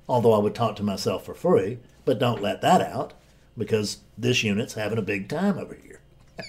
Although 0.09 0.33
I 0.33 0.39
would 0.39 0.55
talk 0.55 0.75
to 0.77 0.83
myself 0.83 1.25
for 1.25 1.35
free, 1.35 1.77
but 2.03 2.19
don't 2.19 2.41
let 2.41 2.61
that 2.61 2.81
out 2.81 3.13
because 3.57 3.99
this 4.17 4.43
unit's 4.43 4.73
having 4.73 4.97
a 4.97 5.03
big 5.03 5.29
time 5.29 5.57
over 5.57 5.75
here. 5.75 6.01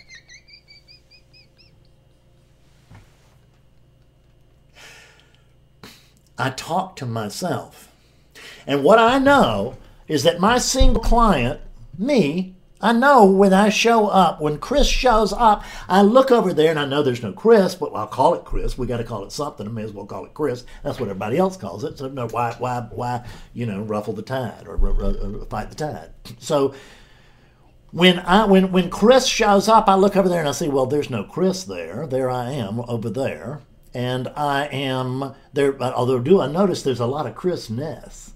I 6.39 6.51
talk 6.51 6.97
to 6.97 7.07
myself. 7.07 7.92
And 8.67 8.85
what 8.85 8.99
I 8.99 9.19
know 9.19 9.77
is 10.09 10.23
that 10.25 10.41
my 10.41 10.59
single 10.59 11.03
client, 11.03 11.61
me, 11.99 12.55
I 12.81 12.93
know 12.93 13.25
when 13.25 13.53
I 13.53 13.69
show 13.69 14.09
up, 14.09 14.41
when 14.41 14.59
Chris 14.59 14.89
shows 14.89 15.33
up, 15.33 15.63
I 15.89 16.03
look 16.03 16.33
over 16.33 16.53
there 16.53 16.71
and 16.71 16.81
I 16.81 16.85
know 16.85 17.03
there's 17.03 17.23
no 17.23 17.33
Chris, 17.33 17.77
but 17.77 17.95
I'll 17.95 18.09
call 18.09 18.35
it 18.35 18.45
Chris. 18.45 18.77
We 18.77 18.89
got 18.89 18.97
to 18.97 19.05
call 19.05 19.25
it 19.25 19.31
something. 19.31 19.67
I 19.67 19.71
may 19.71 19.85
as 19.85 19.93
well 19.93 20.05
call 20.05 20.25
it 20.25 20.35
Chris. 20.35 20.65
That's 20.83 20.99
what 20.99 21.09
everybody 21.09 21.39
else 21.39 21.57
calls 21.57 21.85
it. 21.85 21.99
So 21.99 22.09
no, 22.09 22.27
why, 22.27 22.57
why, 22.59 22.81
why, 22.91 23.25
you 23.55 23.67
know, 23.67 23.83
ruffle 23.83 24.15
the 24.15 24.23
tide 24.23 24.67
or 24.67 24.75
uh, 25.03 25.45
fight 25.45 25.71
the 25.71 25.77
tide? 25.77 26.11
So 26.41 26.75
when 27.93 28.19
I 28.21 28.47
when 28.47 28.73
when 28.73 28.91
Chris 28.91 29.27
shows 29.27 29.69
up, 29.69 29.87
I 29.87 29.95
look 29.95 30.17
over 30.17 30.29
there 30.29 30.41
and 30.41 30.49
I 30.49 30.53
see, 30.53 30.69
well, 30.69 30.87
there's 30.87 31.11
no 31.11 31.23
Chris 31.25 31.63
there. 31.63 32.07
There 32.07 32.31
I 32.31 32.51
am 32.51 32.81
over 32.81 33.11
there, 33.11 33.61
and 33.95 34.29
I 34.35 34.65
am 34.67 35.35
there. 35.53 35.81
Although 35.81 36.19
do 36.19 36.41
I 36.41 36.49
notice 36.49 36.83
there's 36.83 37.01
a 37.01 37.07
lot 37.07 37.27
of 37.27 37.37
Chris 37.37 37.71
Ness. 37.71 38.32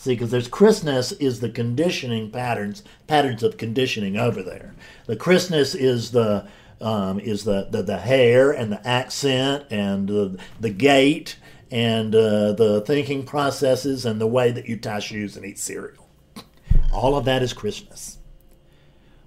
See, 0.00 0.14
because 0.14 0.30
there's 0.30 0.48
Chrisness 0.48 1.14
is 1.20 1.40
the 1.40 1.50
conditioning 1.50 2.30
patterns, 2.30 2.82
patterns 3.06 3.42
of 3.42 3.58
conditioning 3.58 4.16
over 4.16 4.42
there. 4.42 4.74
The 5.04 5.14
Chrisness 5.14 5.74
is 5.78 6.12
the 6.12 6.48
um, 6.80 7.20
is 7.20 7.44
the, 7.44 7.68
the 7.70 7.82
the 7.82 7.98
hair 7.98 8.50
and 8.50 8.72
the 8.72 8.88
accent 8.88 9.66
and 9.68 10.08
the 10.08 10.38
the 10.58 10.70
gait 10.70 11.36
and 11.70 12.14
uh, 12.14 12.52
the 12.52 12.82
thinking 12.86 13.26
processes 13.26 14.06
and 14.06 14.18
the 14.18 14.26
way 14.26 14.50
that 14.50 14.66
you 14.66 14.78
tie 14.78 15.00
shoes 15.00 15.36
and 15.36 15.44
eat 15.44 15.58
cereal. 15.58 16.08
All 16.94 17.14
of 17.14 17.26
that 17.26 17.42
is 17.42 17.52
Chrisness. 17.52 18.16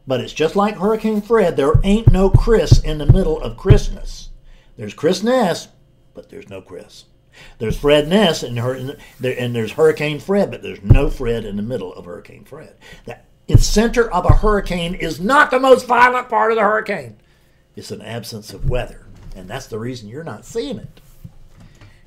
But 0.07 0.21
it's 0.21 0.33
just 0.33 0.55
like 0.55 0.77
Hurricane 0.77 1.21
Fred. 1.21 1.55
There 1.55 1.79
ain't 1.83 2.11
no 2.11 2.31
Chris 2.31 2.81
in 2.81 2.97
the 2.97 3.05
middle 3.05 3.39
of 3.39 3.57
Christmas. 3.57 4.29
There's 4.75 4.95
Chris 4.95 5.21
Ness, 5.21 5.67
but 6.15 6.31
there's 6.31 6.49
no 6.49 6.61
Chris. 6.61 7.05
There's 7.57 7.77
Fred 7.77 8.07
Ness 8.07 8.43
and, 8.43 8.59
her, 8.59 8.73
and 8.73 9.55
there's 9.55 9.73
Hurricane 9.73 10.19
Fred, 10.19 10.51
but 10.51 10.61
there's 10.61 10.83
no 10.83 11.09
Fred 11.09 11.45
in 11.45 11.55
the 11.55 11.63
middle 11.63 11.93
of 11.93 12.05
Hurricane 12.05 12.45
Fred. 12.45 12.75
The 13.05 13.57
center 13.57 14.11
of 14.11 14.25
a 14.25 14.33
hurricane 14.33 14.95
is 14.95 15.19
not 15.19 15.51
the 15.51 15.59
most 15.59 15.85
violent 15.85 16.29
part 16.29 16.51
of 16.51 16.57
the 16.57 16.63
hurricane. 16.63 17.17
It's 17.75 17.91
an 17.91 18.01
absence 18.01 18.53
of 18.53 18.69
weather, 18.69 19.05
and 19.35 19.47
that's 19.47 19.67
the 19.67 19.79
reason 19.79 20.09
you're 20.09 20.23
not 20.23 20.45
seeing 20.45 20.77
it. 20.77 21.01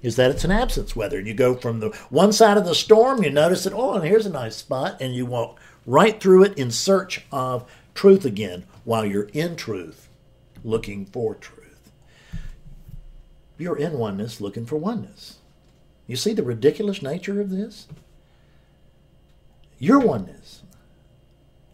Is 0.03 0.17
that 0.17 0.31
it's 0.31 0.45
an 0.45 0.53
absence 0.53 0.95
weather, 0.95 1.19
and 1.19 1.27
you 1.27 1.35
go 1.35 1.55
from 1.55 1.81
the 1.81 1.89
one 2.11 2.33
side 2.33 2.57
of 2.57 2.65
the 2.65 2.75
storm, 2.75 3.23
you 3.23 3.31
notice 3.31 3.65
that 3.65 3.73
oh, 3.73 3.95
and 3.95 4.05
here's 4.05 4.27
a 4.27 4.31
nice 4.31 4.57
spot, 4.57 5.01
and 5.01 5.15
you 5.15 5.27
walk 5.27 5.59
right 5.85 6.21
through 6.21 6.45
it 6.45 6.57
in 6.57 6.71
search 6.71 7.25
of 7.33 7.69
truth 7.95 8.25
again, 8.25 8.65
while 8.85 9.05
you're 9.05 9.29
in 9.33 9.57
truth, 9.57 10.09
looking 10.63 11.07
for 11.07 11.35
truth. 11.35 11.56
You're 13.59 13.79
in 13.79 13.99
oneness 13.99 14.41
looking 14.41 14.67
for 14.67 14.77
oneness. 14.77 15.39
You 16.07 16.17
see 16.17 16.33
the 16.33 16.43
ridiculous 16.43 17.03
nature 17.03 17.41
of 17.41 17.51
this? 17.51 17.87
You're 19.79 19.99
oneness. 19.99 20.63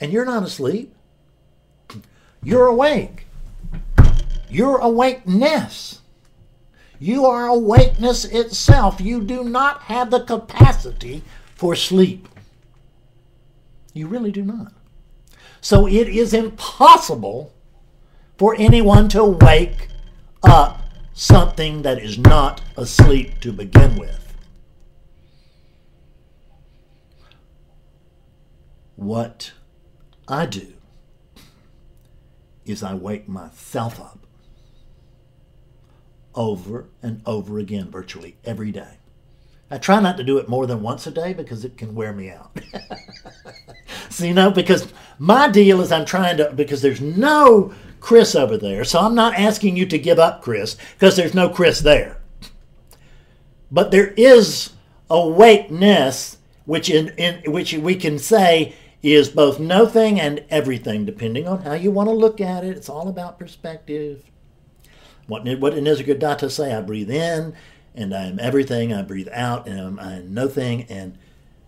And 0.00 0.12
you're 0.12 0.24
not 0.24 0.42
asleep. 0.42 0.94
You're 2.42 2.66
awake. 2.66 3.26
You're 4.48 4.78
awakeness. 4.78 6.00
You 6.98 7.26
are 7.26 7.46
awakeness 7.46 8.24
itself. 8.24 9.00
You 9.00 9.22
do 9.22 9.44
not 9.44 9.82
have 9.82 10.10
the 10.10 10.24
capacity 10.24 11.22
for 11.54 11.74
sleep. 11.74 12.28
You 13.92 14.06
really 14.06 14.30
do 14.32 14.42
not. 14.42 14.72
So 15.60 15.86
it 15.86 16.08
is 16.08 16.34
impossible 16.34 17.52
for 18.36 18.54
anyone 18.58 19.08
to 19.10 19.24
wake 19.24 19.88
up 20.42 20.81
something 21.22 21.82
that 21.82 22.00
is 22.00 22.18
not 22.18 22.60
asleep 22.76 23.38
to 23.38 23.52
begin 23.52 23.94
with. 23.96 24.34
What 28.96 29.52
I 30.26 30.46
do 30.46 30.74
is 32.64 32.82
I 32.82 32.94
wake 32.94 33.28
myself 33.28 34.00
up 34.00 34.26
over 36.34 36.88
and 37.00 37.22
over 37.24 37.60
again, 37.60 37.88
virtually 37.88 38.36
every 38.44 38.72
day. 38.72 38.98
I 39.72 39.78
try 39.78 40.00
not 40.00 40.18
to 40.18 40.22
do 40.22 40.36
it 40.36 40.50
more 40.50 40.66
than 40.66 40.82
once 40.82 41.06
a 41.06 41.10
day 41.10 41.32
because 41.32 41.64
it 41.64 41.78
can 41.78 41.94
wear 41.94 42.12
me 42.12 42.28
out. 42.28 42.60
so, 44.10 44.26
you 44.26 44.34
know, 44.34 44.50
because 44.50 44.92
my 45.18 45.48
deal 45.48 45.80
is 45.80 45.90
I'm 45.90 46.04
trying 46.04 46.36
to, 46.36 46.52
because 46.52 46.82
there's 46.82 47.00
no 47.00 47.72
Chris 47.98 48.34
over 48.34 48.58
there. 48.58 48.84
So 48.84 49.00
I'm 49.00 49.14
not 49.14 49.38
asking 49.38 49.78
you 49.78 49.86
to 49.86 49.98
give 49.98 50.18
up 50.18 50.42
Chris 50.42 50.76
because 50.92 51.16
there's 51.16 51.32
no 51.32 51.48
Chris 51.48 51.80
there. 51.80 52.20
But 53.70 53.92
there 53.92 54.08
is 54.08 54.74
awakeness, 55.08 56.36
which 56.66 56.90
in, 56.90 57.08
in 57.16 57.50
which 57.50 57.72
we 57.72 57.96
can 57.96 58.18
say 58.18 58.74
is 59.02 59.30
both 59.30 59.58
nothing 59.58 60.20
and 60.20 60.44
everything, 60.50 61.06
depending 61.06 61.48
on 61.48 61.62
how 61.62 61.72
you 61.72 61.90
want 61.90 62.10
to 62.10 62.14
look 62.14 62.42
at 62.42 62.62
it. 62.62 62.76
It's 62.76 62.90
all 62.90 63.08
about 63.08 63.38
perspective. 63.38 64.22
What, 65.28 65.46
what 65.60 65.72
did 65.72 65.84
Nisargadatta 65.84 66.50
say? 66.50 66.74
I 66.74 66.82
breathe 66.82 67.10
in 67.10 67.54
and 67.94 68.14
I 68.14 68.24
am 68.26 68.38
everything. 68.40 68.92
I 68.92 69.02
breathe 69.02 69.28
out 69.32 69.66
and 69.66 70.00
I 70.00 70.14
am 70.14 70.34
nothing. 70.34 70.84
And 70.84 71.18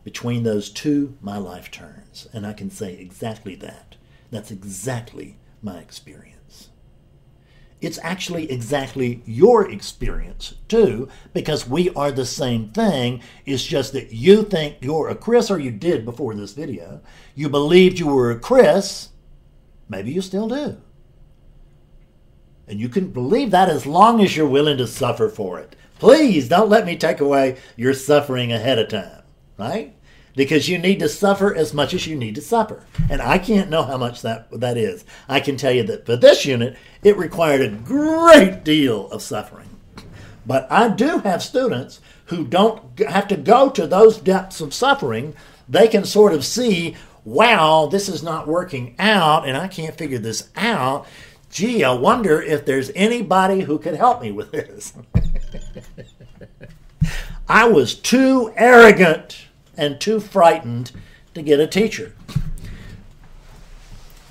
between 0.04 0.42
those 0.42 0.70
two, 0.70 1.16
my 1.20 1.38
life 1.38 1.70
turns. 1.70 2.28
And 2.32 2.46
I 2.46 2.52
can 2.52 2.70
say 2.70 2.94
exactly 2.94 3.54
that. 3.56 3.96
That's 4.30 4.50
exactly 4.50 5.38
my 5.62 5.78
experience. 5.78 6.68
It's 7.80 7.98
actually 8.02 8.50
exactly 8.50 9.22
your 9.26 9.70
experience, 9.70 10.54
too, 10.68 11.08
because 11.34 11.68
we 11.68 11.90
are 11.90 12.10
the 12.10 12.24
same 12.24 12.70
thing. 12.70 13.20
It's 13.44 13.64
just 13.64 13.92
that 13.92 14.10
you 14.12 14.42
think 14.44 14.78
you're 14.80 15.08
a 15.08 15.14
Chris, 15.14 15.50
or 15.50 15.58
you 15.58 15.70
did 15.70 16.06
before 16.06 16.34
this 16.34 16.54
video. 16.54 17.02
You 17.34 17.50
believed 17.50 17.98
you 17.98 18.06
were 18.06 18.30
a 18.30 18.38
Chris. 18.38 19.10
Maybe 19.88 20.12
you 20.12 20.22
still 20.22 20.48
do. 20.48 20.80
And 22.66 22.80
you 22.80 22.88
can 22.88 23.10
believe 23.10 23.50
that 23.50 23.68
as 23.68 23.84
long 23.84 24.22
as 24.22 24.34
you're 24.34 24.48
willing 24.48 24.78
to 24.78 24.86
suffer 24.86 25.28
for 25.28 25.58
it. 25.58 25.76
Please 25.98 26.48
don't 26.48 26.68
let 26.68 26.86
me 26.86 26.96
take 26.96 27.20
away 27.20 27.56
your 27.76 27.94
suffering 27.94 28.52
ahead 28.52 28.78
of 28.78 28.88
time, 28.88 29.22
right? 29.56 29.94
because 30.36 30.68
you 30.68 30.78
need 30.78 30.98
to 31.00 31.08
suffer 31.08 31.54
as 31.54 31.72
much 31.72 31.94
as 31.94 32.06
you 32.06 32.16
need 32.16 32.34
to 32.34 32.42
suffer. 32.42 32.84
And 33.08 33.22
I 33.22 33.38
can't 33.38 33.70
know 33.70 33.82
how 33.82 33.96
much 33.96 34.22
that 34.22 34.50
that 34.60 34.76
is. 34.76 35.04
I 35.28 35.40
can 35.40 35.56
tell 35.56 35.72
you 35.72 35.84
that 35.84 36.06
for 36.06 36.16
this 36.16 36.44
unit, 36.44 36.76
it 37.02 37.16
required 37.16 37.60
a 37.60 37.68
great 37.68 38.64
deal 38.64 39.08
of 39.10 39.22
suffering. 39.22 39.68
But 40.46 40.70
I 40.70 40.88
do 40.88 41.18
have 41.20 41.42
students 41.42 42.00
who 42.26 42.46
don't 42.46 42.98
have 43.00 43.28
to 43.28 43.36
go 43.36 43.70
to 43.70 43.86
those 43.86 44.18
depths 44.18 44.60
of 44.60 44.74
suffering. 44.74 45.34
They 45.68 45.88
can 45.88 46.04
sort 46.04 46.34
of 46.34 46.44
see, 46.44 46.96
wow, 47.24 47.86
this 47.86 48.08
is 48.08 48.22
not 48.22 48.46
working 48.46 48.94
out, 48.98 49.48
and 49.48 49.56
I 49.56 49.68
can't 49.68 49.96
figure 49.96 50.18
this 50.18 50.50
out. 50.56 51.06
Gee, 51.50 51.84
I 51.84 51.92
wonder 51.92 52.42
if 52.42 52.66
there's 52.66 52.90
anybody 52.94 53.60
who 53.60 53.78
could 53.78 53.94
help 53.94 54.20
me 54.20 54.32
with 54.32 54.50
this. 54.50 54.92
I 57.48 57.68
was 57.68 57.94
too 57.94 58.52
arrogant 58.56 59.46
and 59.76 60.00
too 60.00 60.20
frightened 60.20 60.92
to 61.34 61.42
get 61.42 61.60
a 61.60 61.66
teacher. 61.66 62.14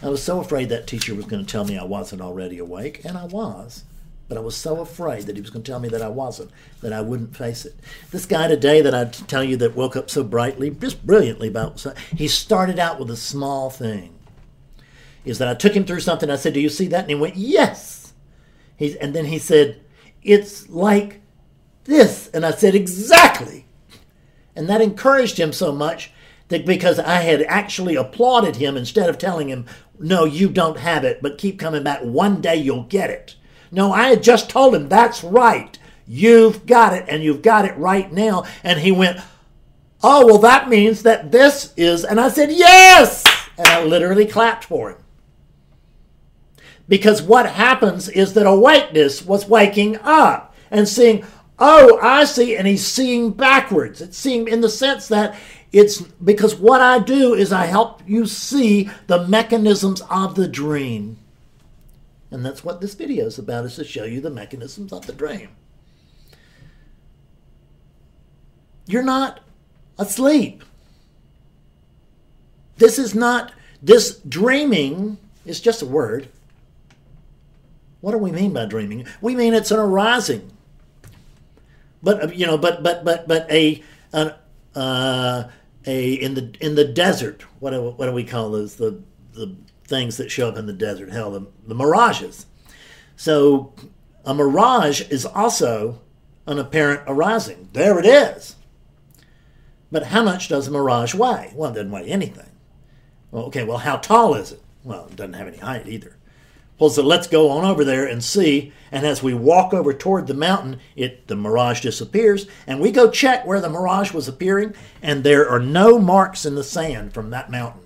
I 0.01 0.09
was 0.09 0.21
so 0.21 0.39
afraid 0.39 0.69
that 0.69 0.87
teacher 0.87 1.15
was 1.15 1.25
going 1.25 1.45
to 1.45 1.51
tell 1.51 1.65
me 1.65 1.77
I 1.77 1.83
wasn't 1.83 2.21
already 2.21 2.57
awake, 2.57 3.05
and 3.05 3.17
I 3.17 3.25
was. 3.25 3.85
But 4.27 4.37
I 4.37 4.41
was 4.41 4.55
so 4.55 4.79
afraid 4.79 5.23
that 5.23 5.35
he 5.35 5.41
was 5.41 5.49
going 5.49 5.63
to 5.63 5.71
tell 5.71 5.79
me 5.79 5.89
that 5.89 6.01
I 6.01 6.07
wasn't, 6.07 6.51
that 6.81 6.91
I 6.91 7.01
wouldn't 7.01 7.35
face 7.35 7.65
it. 7.65 7.75
This 8.11 8.25
guy 8.25 8.47
today 8.47 8.81
that 8.81 8.95
I 8.95 9.05
tell 9.05 9.43
you 9.43 9.57
that 9.57 9.75
woke 9.75 9.95
up 9.95 10.09
so 10.09 10.23
brightly, 10.23 10.71
just 10.71 11.05
brilliantly 11.05 11.49
about, 11.49 11.85
he 12.15 12.27
started 12.27 12.79
out 12.79 12.99
with 12.99 13.11
a 13.11 13.15
small 13.15 13.69
thing. 13.69 14.15
Is 15.23 15.37
that 15.37 15.47
I 15.47 15.53
took 15.53 15.73
him 15.73 15.85
through 15.85 16.01
something. 16.01 16.29
I 16.29 16.35
said, 16.35 16.53
"Do 16.53 16.59
you 16.59 16.67
see 16.67 16.87
that?" 16.87 17.01
And 17.01 17.09
he 17.09 17.15
went, 17.15 17.37
"Yes." 17.37 18.13
He's, 18.75 18.95
and 18.95 19.13
then 19.13 19.25
he 19.25 19.39
said, 19.39 19.79
"It's 20.23 20.69
like 20.69 21.21
this," 21.83 22.29
and 22.33 22.45
I 22.45 22.51
said, 22.51 22.75
"Exactly." 22.75 23.65
And 24.55 24.69
that 24.69 24.81
encouraged 24.81 25.39
him 25.39 25.51
so 25.51 25.71
much 25.71 26.11
that 26.49 26.65
because 26.65 26.99
I 26.99 27.15
had 27.21 27.41
actually 27.43 27.95
applauded 27.95 28.57
him 28.57 28.77
instead 28.77 29.09
of 29.09 29.17
telling 29.17 29.49
him, 29.49 29.65
no, 29.99 30.25
you 30.25 30.49
don't 30.49 30.77
have 30.79 31.03
it, 31.03 31.21
but 31.21 31.37
keep 31.37 31.59
coming 31.59 31.83
back. 31.83 32.01
One 32.01 32.41
day 32.41 32.55
you'll 32.55 32.83
get 32.83 33.09
it. 33.09 33.35
No, 33.71 33.91
I 33.91 34.09
had 34.09 34.23
just 34.23 34.49
told 34.49 34.75
him, 34.75 34.89
that's 34.89 35.23
right. 35.23 35.77
You've 36.05 36.65
got 36.65 36.93
it, 36.93 37.05
and 37.07 37.23
you've 37.23 37.41
got 37.41 37.65
it 37.65 37.77
right 37.77 38.11
now. 38.11 38.43
And 38.63 38.79
he 38.79 38.91
went, 38.91 39.19
oh, 40.03 40.25
well, 40.25 40.37
that 40.39 40.69
means 40.69 41.03
that 41.03 41.31
this 41.31 41.73
is. 41.77 42.03
And 42.03 42.19
I 42.19 42.27
said, 42.29 42.51
yes. 42.51 43.23
And 43.57 43.67
I 43.67 43.83
literally 43.83 44.25
clapped 44.25 44.65
for 44.65 44.91
him. 44.91 44.97
Because 46.93 47.23
what 47.23 47.49
happens 47.49 48.07
is 48.07 48.35
that 48.35 48.45
awakeness 48.45 49.25
was 49.25 49.47
waking 49.47 49.97
up 50.03 50.53
and 50.69 50.87
seeing, 50.87 51.25
Oh, 51.57 51.97
I 51.99 52.23
see. 52.25 52.55
And 52.55 52.67
he's 52.67 52.85
seeing 52.85 53.31
backwards. 53.31 53.99
It's 53.99 54.15
seeing 54.15 54.47
in 54.47 54.61
the 54.61 54.69
sense 54.69 55.07
that 55.07 55.35
it's 55.71 56.01
because 56.01 56.53
what 56.53 56.81
I 56.81 56.99
do 56.99 57.33
is 57.33 57.51
I 57.51 57.65
help 57.65 58.03
you 58.05 58.27
see 58.27 58.91
the 59.07 59.27
mechanisms 59.27 60.03
of 60.07 60.35
the 60.35 60.47
dream. 60.47 61.17
And 62.29 62.45
that's 62.45 62.63
what 62.63 62.79
this 62.79 62.93
video 62.93 63.25
is 63.25 63.39
about, 63.39 63.65
is 63.65 63.77
to 63.77 63.83
show 63.83 64.03
you 64.03 64.21
the 64.21 64.29
mechanisms 64.29 64.93
of 64.93 65.07
the 65.07 65.13
dream. 65.13 65.49
You're 68.85 69.01
not 69.01 69.39
asleep. 69.97 70.63
This 72.77 72.99
is 72.99 73.15
not, 73.15 73.51
this 73.81 74.19
dreaming 74.19 75.17
is 75.43 75.59
just 75.59 75.81
a 75.81 75.87
word. 75.87 76.29
What 78.03 78.11
do 78.11 78.17
we 78.17 78.31
mean 78.31 78.51
by 78.51 78.65
dreaming? 78.65 79.07
We 79.21 79.33
mean 79.33 79.53
it's 79.53 79.71
an 79.71 79.79
arising 79.79 80.51
but 82.03 82.23
uh, 82.23 82.27
you 82.27 82.45
know, 82.45 82.57
but 82.57 82.83
but 82.83 83.03
but 83.03 83.27
but 83.27 83.49
a 83.49 83.81
an, 84.11 84.33
uh, 84.75 85.45
a 85.87 86.13
in 86.13 86.35
the 86.35 86.53
in 86.59 86.75
the 86.75 86.85
desert. 86.85 87.43
What 87.59 87.71
do, 87.71 87.89
what 87.91 88.05
do 88.05 88.11
we 88.11 88.25
call 88.25 88.51
those? 88.51 88.75
The 88.75 89.01
the 89.31 89.55
things 89.85 90.17
that 90.17 90.29
show 90.29 90.49
up 90.49 90.57
in 90.57 90.65
the 90.67 90.73
desert. 90.73 91.11
Hell, 91.11 91.31
the, 91.31 91.47
the 91.65 91.73
mirages. 91.73 92.45
So 93.15 93.73
a 94.25 94.33
mirage 94.33 95.01
is 95.09 95.25
also 95.25 96.01
an 96.45 96.59
apparent 96.59 97.01
arising. 97.07 97.69
There 97.73 97.97
it 97.99 98.05
is. 98.05 98.55
But 99.91 100.07
how 100.07 100.23
much 100.23 100.49
does 100.49 100.67
a 100.67 100.71
mirage 100.71 101.13
weigh? 101.13 101.53
Well, 101.55 101.71
it 101.71 101.75
doesn't 101.75 101.91
weigh 101.91 102.07
anything. 102.07 102.49
Well, 103.31 103.45
okay, 103.45 103.63
well, 103.63 103.77
how 103.77 103.97
tall 103.97 104.35
is 104.35 104.51
it? 104.51 104.61
Well, 104.83 105.07
it 105.07 105.15
doesn't 105.15 105.33
have 105.33 105.47
any 105.47 105.57
height 105.57 105.87
either. 105.87 106.17
So 106.89 107.03
let's 107.03 107.27
go 107.27 107.49
on 107.49 107.65
over 107.65 107.83
there 107.83 108.05
and 108.05 108.23
see. 108.23 108.73
And 108.91 109.05
as 109.05 109.23
we 109.23 109.33
walk 109.33 109.73
over 109.73 109.93
toward 109.93 110.27
the 110.27 110.33
mountain, 110.33 110.79
it 110.95 111.27
the 111.27 111.35
mirage 111.35 111.81
disappears, 111.81 112.47
and 112.67 112.79
we 112.79 112.91
go 112.91 113.09
check 113.09 113.45
where 113.45 113.59
the 113.59 113.69
mirage 113.69 114.11
was 114.13 114.27
appearing, 114.27 114.75
and 115.01 115.23
there 115.23 115.49
are 115.49 115.59
no 115.59 115.97
marks 115.97 116.45
in 116.45 116.55
the 116.55 116.63
sand 116.63 117.13
from 117.13 117.29
that 117.31 117.49
mountain. 117.49 117.81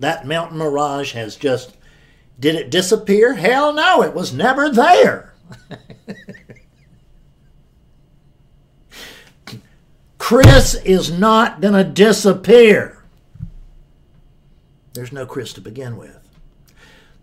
That 0.00 0.26
mountain 0.26 0.58
mirage 0.58 1.12
has 1.12 1.36
just 1.36 1.76
did 2.38 2.54
it 2.54 2.70
disappear? 2.70 3.34
Hell 3.34 3.72
no, 3.72 4.02
it 4.02 4.12
was 4.14 4.32
never 4.32 4.68
there. 4.70 5.34
Chris 10.18 10.74
is 10.74 11.10
not 11.10 11.60
going 11.60 11.74
to 11.74 11.84
disappear. 11.84 13.04
There's 14.92 15.12
no 15.12 15.24
Chris 15.26 15.52
to 15.52 15.60
begin 15.60 15.96
with 15.96 16.15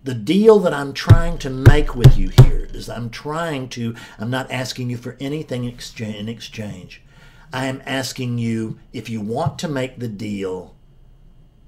the 0.04 0.14
deal 0.14 0.60
that 0.60 0.74
I'm 0.74 0.94
trying 0.94 1.38
to 1.40 1.50
make 1.50 1.96
with 1.96 2.18
you 2.18 2.30
here 2.42 2.68
is 2.74 2.90
I'm 2.90 3.10
trying 3.10 3.70
to, 3.70 3.96
I'm 4.20 4.30
not 4.30 4.52
asking 4.52 4.90
you 4.90 4.98
for 4.98 5.16
anything 5.20 5.64
in 5.64 6.28
exchange. 6.30 7.02
I 7.54 7.68
am 7.68 7.82
asking 7.86 8.38
you 8.38 8.80
if 8.92 9.10
you 9.10 9.22
want 9.22 9.58
to 9.60 9.70
make 9.70 10.00
the 10.00 10.10
deal 10.10 10.76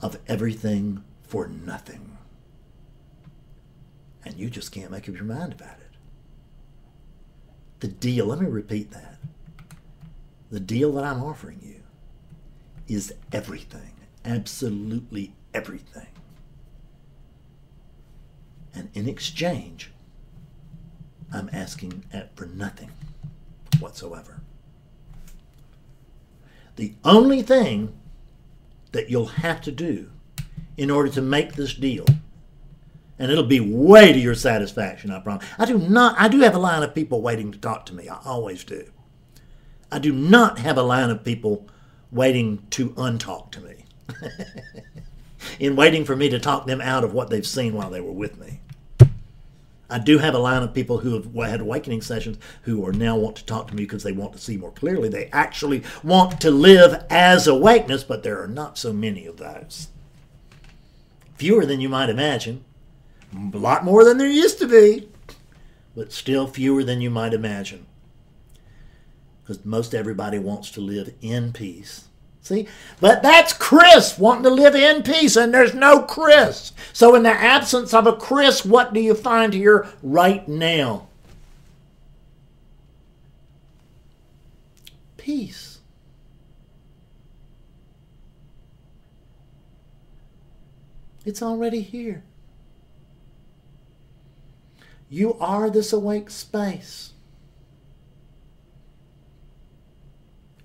of 0.01 0.19
everything 0.27 1.03
for 1.23 1.47
nothing. 1.47 2.17
And 4.25 4.35
you 4.35 4.49
just 4.49 4.71
can't 4.71 4.91
make 4.91 5.07
up 5.07 5.15
your 5.15 5.23
mind 5.23 5.53
about 5.53 5.77
it. 5.79 5.95
The 7.79 7.87
deal, 7.87 8.25
let 8.25 8.39
me 8.39 8.47
repeat 8.47 8.91
that. 8.91 9.19
The 10.49 10.59
deal 10.59 10.91
that 10.93 11.03
I'm 11.03 11.23
offering 11.23 11.59
you 11.61 11.83
is 12.87 13.13
everything, 13.31 13.93
absolutely 14.25 15.35
everything. 15.53 16.07
And 18.75 18.89
in 18.93 19.07
exchange, 19.07 19.91
I'm 21.33 21.49
asking 21.51 22.03
for 22.35 22.45
nothing 22.45 22.91
whatsoever. 23.79 24.41
The 26.75 26.93
only 27.03 27.41
thing 27.41 27.97
that 28.91 29.09
you'll 29.09 29.25
have 29.25 29.61
to 29.61 29.71
do 29.71 30.11
in 30.77 30.91
order 30.91 31.09
to 31.09 31.21
make 31.21 31.53
this 31.53 31.73
deal, 31.73 32.05
and 33.17 33.31
it'll 33.31 33.45
be 33.45 33.61
way 33.61 34.11
to 34.11 34.19
your 34.19 34.35
satisfaction, 34.35 35.09
I 35.09 35.19
promise. 35.19 35.45
I 35.57 35.65
do 35.65 35.77
not, 35.77 36.15
I 36.19 36.27
do 36.27 36.41
have 36.41 36.55
a 36.55 36.59
line 36.59 36.83
of 36.83 36.93
people 36.93 37.21
waiting 37.21 37.51
to 37.51 37.57
talk 37.57 37.85
to 37.87 37.95
me. 37.95 38.09
I 38.09 38.19
always 38.25 38.63
do. 38.65 38.91
I 39.91 39.99
do 39.99 40.11
not 40.11 40.59
have 40.59 40.77
a 40.77 40.83
line 40.83 41.09
of 41.09 41.23
people 41.23 41.67
waiting 42.11 42.65
to 42.71 42.89
untalk 42.91 43.51
to 43.51 43.61
me. 43.61 43.85
in 45.59 45.75
waiting 45.75 46.05
for 46.05 46.15
me 46.15 46.29
to 46.29 46.39
talk 46.39 46.65
them 46.65 46.81
out 46.81 47.03
of 47.03 47.13
what 47.13 47.29
they've 47.29 47.45
seen 47.45 47.73
while 47.73 47.89
they 47.89 48.01
were 48.01 48.11
with 48.11 48.37
me. 48.37 48.59
I 49.89 49.99
do 49.99 50.17
have 50.17 50.33
a 50.33 50.39
line 50.39 50.63
of 50.63 50.73
people 50.73 50.99
who 50.99 51.13
have 51.13 51.49
had 51.49 51.61
awakening 51.61 52.01
sessions 52.01 52.37
who 52.63 52.85
are 52.85 52.91
now 52.91 53.15
want 53.15 53.35
to 53.37 53.45
talk 53.45 53.67
to 53.67 53.75
me 53.75 53.83
because 53.83 54.03
they 54.03 54.11
want 54.11 54.33
to 54.33 54.39
see 54.39 54.57
more 54.57 54.71
clearly. 54.71 55.09
They 55.09 55.29
actually 55.31 55.83
want 56.03 56.41
to 56.41 56.49
live 56.49 57.05
as 57.09 57.45
awakeness, 57.45 58.03
but 58.03 58.23
there 58.23 58.41
are 58.41 58.47
not 58.47 58.77
so 58.77 58.91
many 58.91 59.25
of 59.25 59.37
those. 59.37 59.89
Fewer 61.35 61.65
than 61.65 61.81
you 61.81 61.89
might 61.89 62.09
imagine. 62.09 62.63
A 63.53 63.57
lot 63.57 63.83
more 63.83 64.03
than 64.03 64.17
there 64.17 64.29
used 64.29 64.59
to 64.59 64.67
be, 64.67 65.09
but 65.95 66.11
still 66.11 66.47
fewer 66.47 66.83
than 66.83 67.01
you 67.01 67.09
might 67.09 67.33
imagine. 67.33 67.85
Because 69.43 69.63
most 69.65 69.93
everybody 69.93 70.39
wants 70.39 70.71
to 70.71 70.81
live 70.81 71.13
in 71.21 71.53
peace. 71.53 72.05
See? 72.45 72.67
But 73.01 73.23
that's 73.23 73.53
Chris 73.53 74.19
wanting 74.19 74.43
to 74.43 74.51
live 74.51 74.75
in 74.75 75.01
peace, 75.01 75.35
and 75.35 75.51
there's 75.51 75.73
no 75.73 76.03
Chris. 76.03 76.73
So, 76.93 77.15
in 77.15 77.23
the 77.23 77.31
absence 77.31 77.91
of 77.91 78.05
a 78.05 78.13
Chris, 78.13 78.63
what 78.63 78.93
do 78.93 78.99
you 78.99 79.15
find 79.15 79.51
here 79.51 79.87
right 80.03 80.47
now? 80.47 81.07
Peace. 85.17 85.79
It's 91.25 91.41
already 91.41 91.81
here. 91.81 92.23
You 95.09 95.33
are 95.39 95.71
this 95.71 95.91
awake 95.91 96.29
space. 96.29 97.13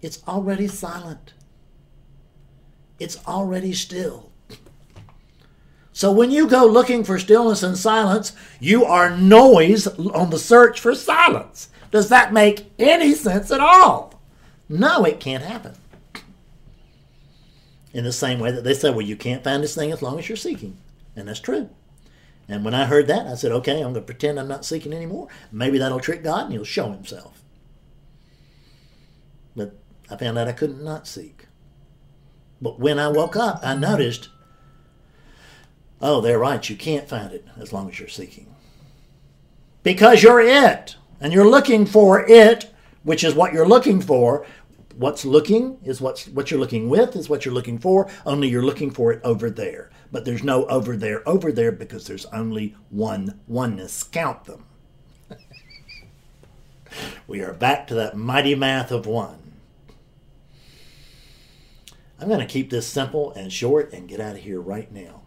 It's 0.02 0.22
already 0.28 0.68
silent 0.68 1.32
it's 3.00 3.18
already 3.26 3.72
still. 3.72 4.30
So 5.92 6.12
when 6.12 6.30
you 6.30 6.46
go 6.48 6.64
looking 6.66 7.02
for 7.02 7.18
stillness 7.18 7.62
and 7.62 7.76
silence, 7.76 8.32
you 8.60 8.84
are 8.84 9.16
noise 9.16 9.86
on 9.86 10.30
the 10.30 10.38
search 10.38 10.80
for 10.80 10.94
silence. 10.94 11.68
Does 11.90 12.08
that 12.10 12.32
make 12.32 12.70
any 12.78 13.14
sense 13.14 13.50
at 13.50 13.60
all? 13.60 14.20
No, 14.68 15.04
it 15.04 15.18
can't 15.18 15.42
happen. 15.42 15.74
In 17.92 18.04
the 18.04 18.12
same 18.12 18.38
way 18.38 18.52
that 18.52 18.62
they 18.62 18.74
said, 18.74 18.94
well, 18.94 19.04
you 19.04 19.16
can't 19.16 19.42
find 19.42 19.64
this 19.64 19.74
thing 19.74 19.90
as 19.90 20.00
long 20.00 20.18
as 20.18 20.28
you're 20.28 20.36
seeking. 20.36 20.78
And 21.16 21.26
that's 21.26 21.40
true. 21.40 21.68
And 22.48 22.64
when 22.64 22.74
I 22.74 22.86
heard 22.86 23.08
that, 23.08 23.26
I 23.26 23.34
said, 23.34 23.52
okay, 23.52 23.76
I'm 23.76 23.92
going 23.92 23.94
to 23.94 24.00
pretend 24.00 24.38
I'm 24.38 24.48
not 24.48 24.64
seeking 24.64 24.92
anymore. 24.92 25.28
Maybe 25.50 25.78
that'll 25.78 26.00
trick 26.00 26.22
God 26.22 26.44
and 26.44 26.52
he'll 26.52 26.64
show 26.64 26.92
himself. 26.92 27.42
But 29.56 29.74
I 30.08 30.16
found 30.16 30.38
out 30.38 30.48
I 30.48 30.52
couldn't 30.52 30.82
not 30.82 31.08
seek. 31.08 31.46
But 32.60 32.78
when 32.78 32.98
I 32.98 33.08
woke 33.08 33.36
up, 33.36 33.60
I 33.62 33.74
noticed, 33.74 34.28
oh, 36.00 36.20
they're 36.20 36.38
right, 36.38 36.68
you 36.68 36.76
can't 36.76 37.08
find 37.08 37.32
it 37.32 37.46
as 37.58 37.72
long 37.72 37.88
as 37.88 37.98
you're 37.98 38.08
seeking. 38.08 38.54
Because 39.82 40.22
you're 40.22 40.40
it, 40.40 40.96
and 41.20 41.32
you're 41.32 41.48
looking 41.48 41.86
for 41.86 42.28
it, 42.28 42.72
which 43.02 43.24
is 43.24 43.34
what 43.34 43.52
you're 43.52 43.68
looking 43.68 44.00
for. 44.00 44.46
What's 44.94 45.24
looking 45.24 45.78
is 45.82 46.00
what's 46.00 46.26
what 46.28 46.50
you're 46.50 46.60
looking 46.60 46.90
with 46.90 47.16
is 47.16 47.30
what 47.30 47.44
you're 47.44 47.54
looking 47.54 47.78
for, 47.78 48.10
only 48.26 48.48
you're 48.48 48.64
looking 48.64 48.90
for 48.90 49.12
it 49.12 49.20
over 49.24 49.48
there. 49.48 49.90
But 50.12 50.24
there's 50.24 50.42
no 50.42 50.66
over 50.66 50.96
there, 50.96 51.26
over 51.26 51.52
there, 51.52 51.72
because 51.72 52.06
there's 52.06 52.26
only 52.26 52.76
one 52.90 53.40
oneness. 53.46 54.02
Count 54.02 54.44
them. 54.44 54.66
we 57.26 57.40
are 57.40 57.54
back 57.54 57.86
to 57.86 57.94
that 57.94 58.16
mighty 58.16 58.54
math 58.54 58.90
of 58.90 59.06
one. 59.06 59.39
I'm 62.20 62.28
going 62.28 62.40
to 62.40 62.46
keep 62.46 62.68
this 62.68 62.86
simple 62.86 63.32
and 63.32 63.50
short 63.50 63.92
and 63.94 64.08
get 64.08 64.20
out 64.20 64.36
of 64.36 64.42
here 64.42 64.60
right 64.60 64.92
now. 64.92 65.22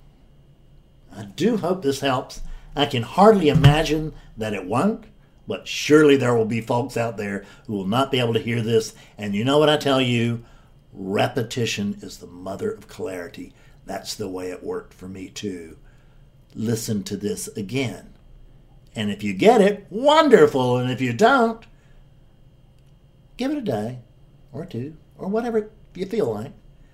I 1.12 1.26
do 1.26 1.58
hope 1.58 1.82
this 1.82 2.02
helps. 2.02 2.42
I 2.76 2.86
can 2.86 3.02
hardly 3.02 3.50
imagine 3.50 4.14
that 4.38 4.54
it 4.54 4.66
won't, 4.66 5.06
but 5.48 5.68
surely 5.68 6.18
there 6.18 6.36
will 6.36 6.46
be 6.46 6.62
folks 6.62 6.96
out 6.96 7.18
there 7.18 7.46
who 7.66 7.74
will 7.74 7.88
not 7.88 8.12
be 8.12 8.20
able 8.20 8.34
to 8.34 8.40
hear 8.40 8.62
this. 8.62 8.94
And 9.18 9.34
you 9.34 9.44
know 9.44 9.58
what 9.58 9.70
I 9.70 9.78
tell 9.78 10.02
you? 10.02 10.46
Repetition 10.92 11.98
is 12.02 12.20
the 12.20 12.28
mother 12.28 12.72
of 12.72 12.88
clarity. 12.88 13.54
That's 13.86 14.14
the 14.14 14.30
way 14.30 14.52
it 14.52 14.64
worked 14.64 14.94
for 14.94 15.08
me 15.08 15.30
too. 15.30 15.78
Listen 16.54 17.04
to 17.04 17.18
this 17.18 17.48
again. 17.50 18.14
And 18.96 19.10
if 19.10 19.24
you 19.24 19.34
get 19.34 19.62
it, 19.62 19.88
wonderful. 19.90 20.78
And 20.78 20.92
if 20.92 21.02
you 21.02 21.14
don't, 21.14 21.66
give 23.38 23.50
it 23.50 23.58
a 23.58 23.62
day 23.62 24.00
or 24.52 24.66
two 24.66 24.96
or 25.18 25.28
whatever 25.28 25.72
you 25.96 26.06
feel 26.06 26.32
like. 26.32 26.52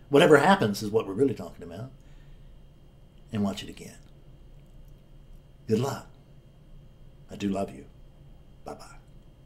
Whatever 0.09 0.37
happens 0.37 0.81
is 0.83 0.89
what 0.89 1.07
we're 1.07 1.13
really 1.13 1.35
talking 1.35 1.63
about. 1.63 1.91
And 3.31 3.43
watch 3.43 3.63
it 3.63 3.69
again. 3.69 3.97
Good 5.67 5.79
luck. 5.79 6.09
I 7.31 7.35
do 7.35 7.47
love 7.49 7.69
you. 7.69 7.85
Bye 8.65 8.73
bye. 8.73 8.98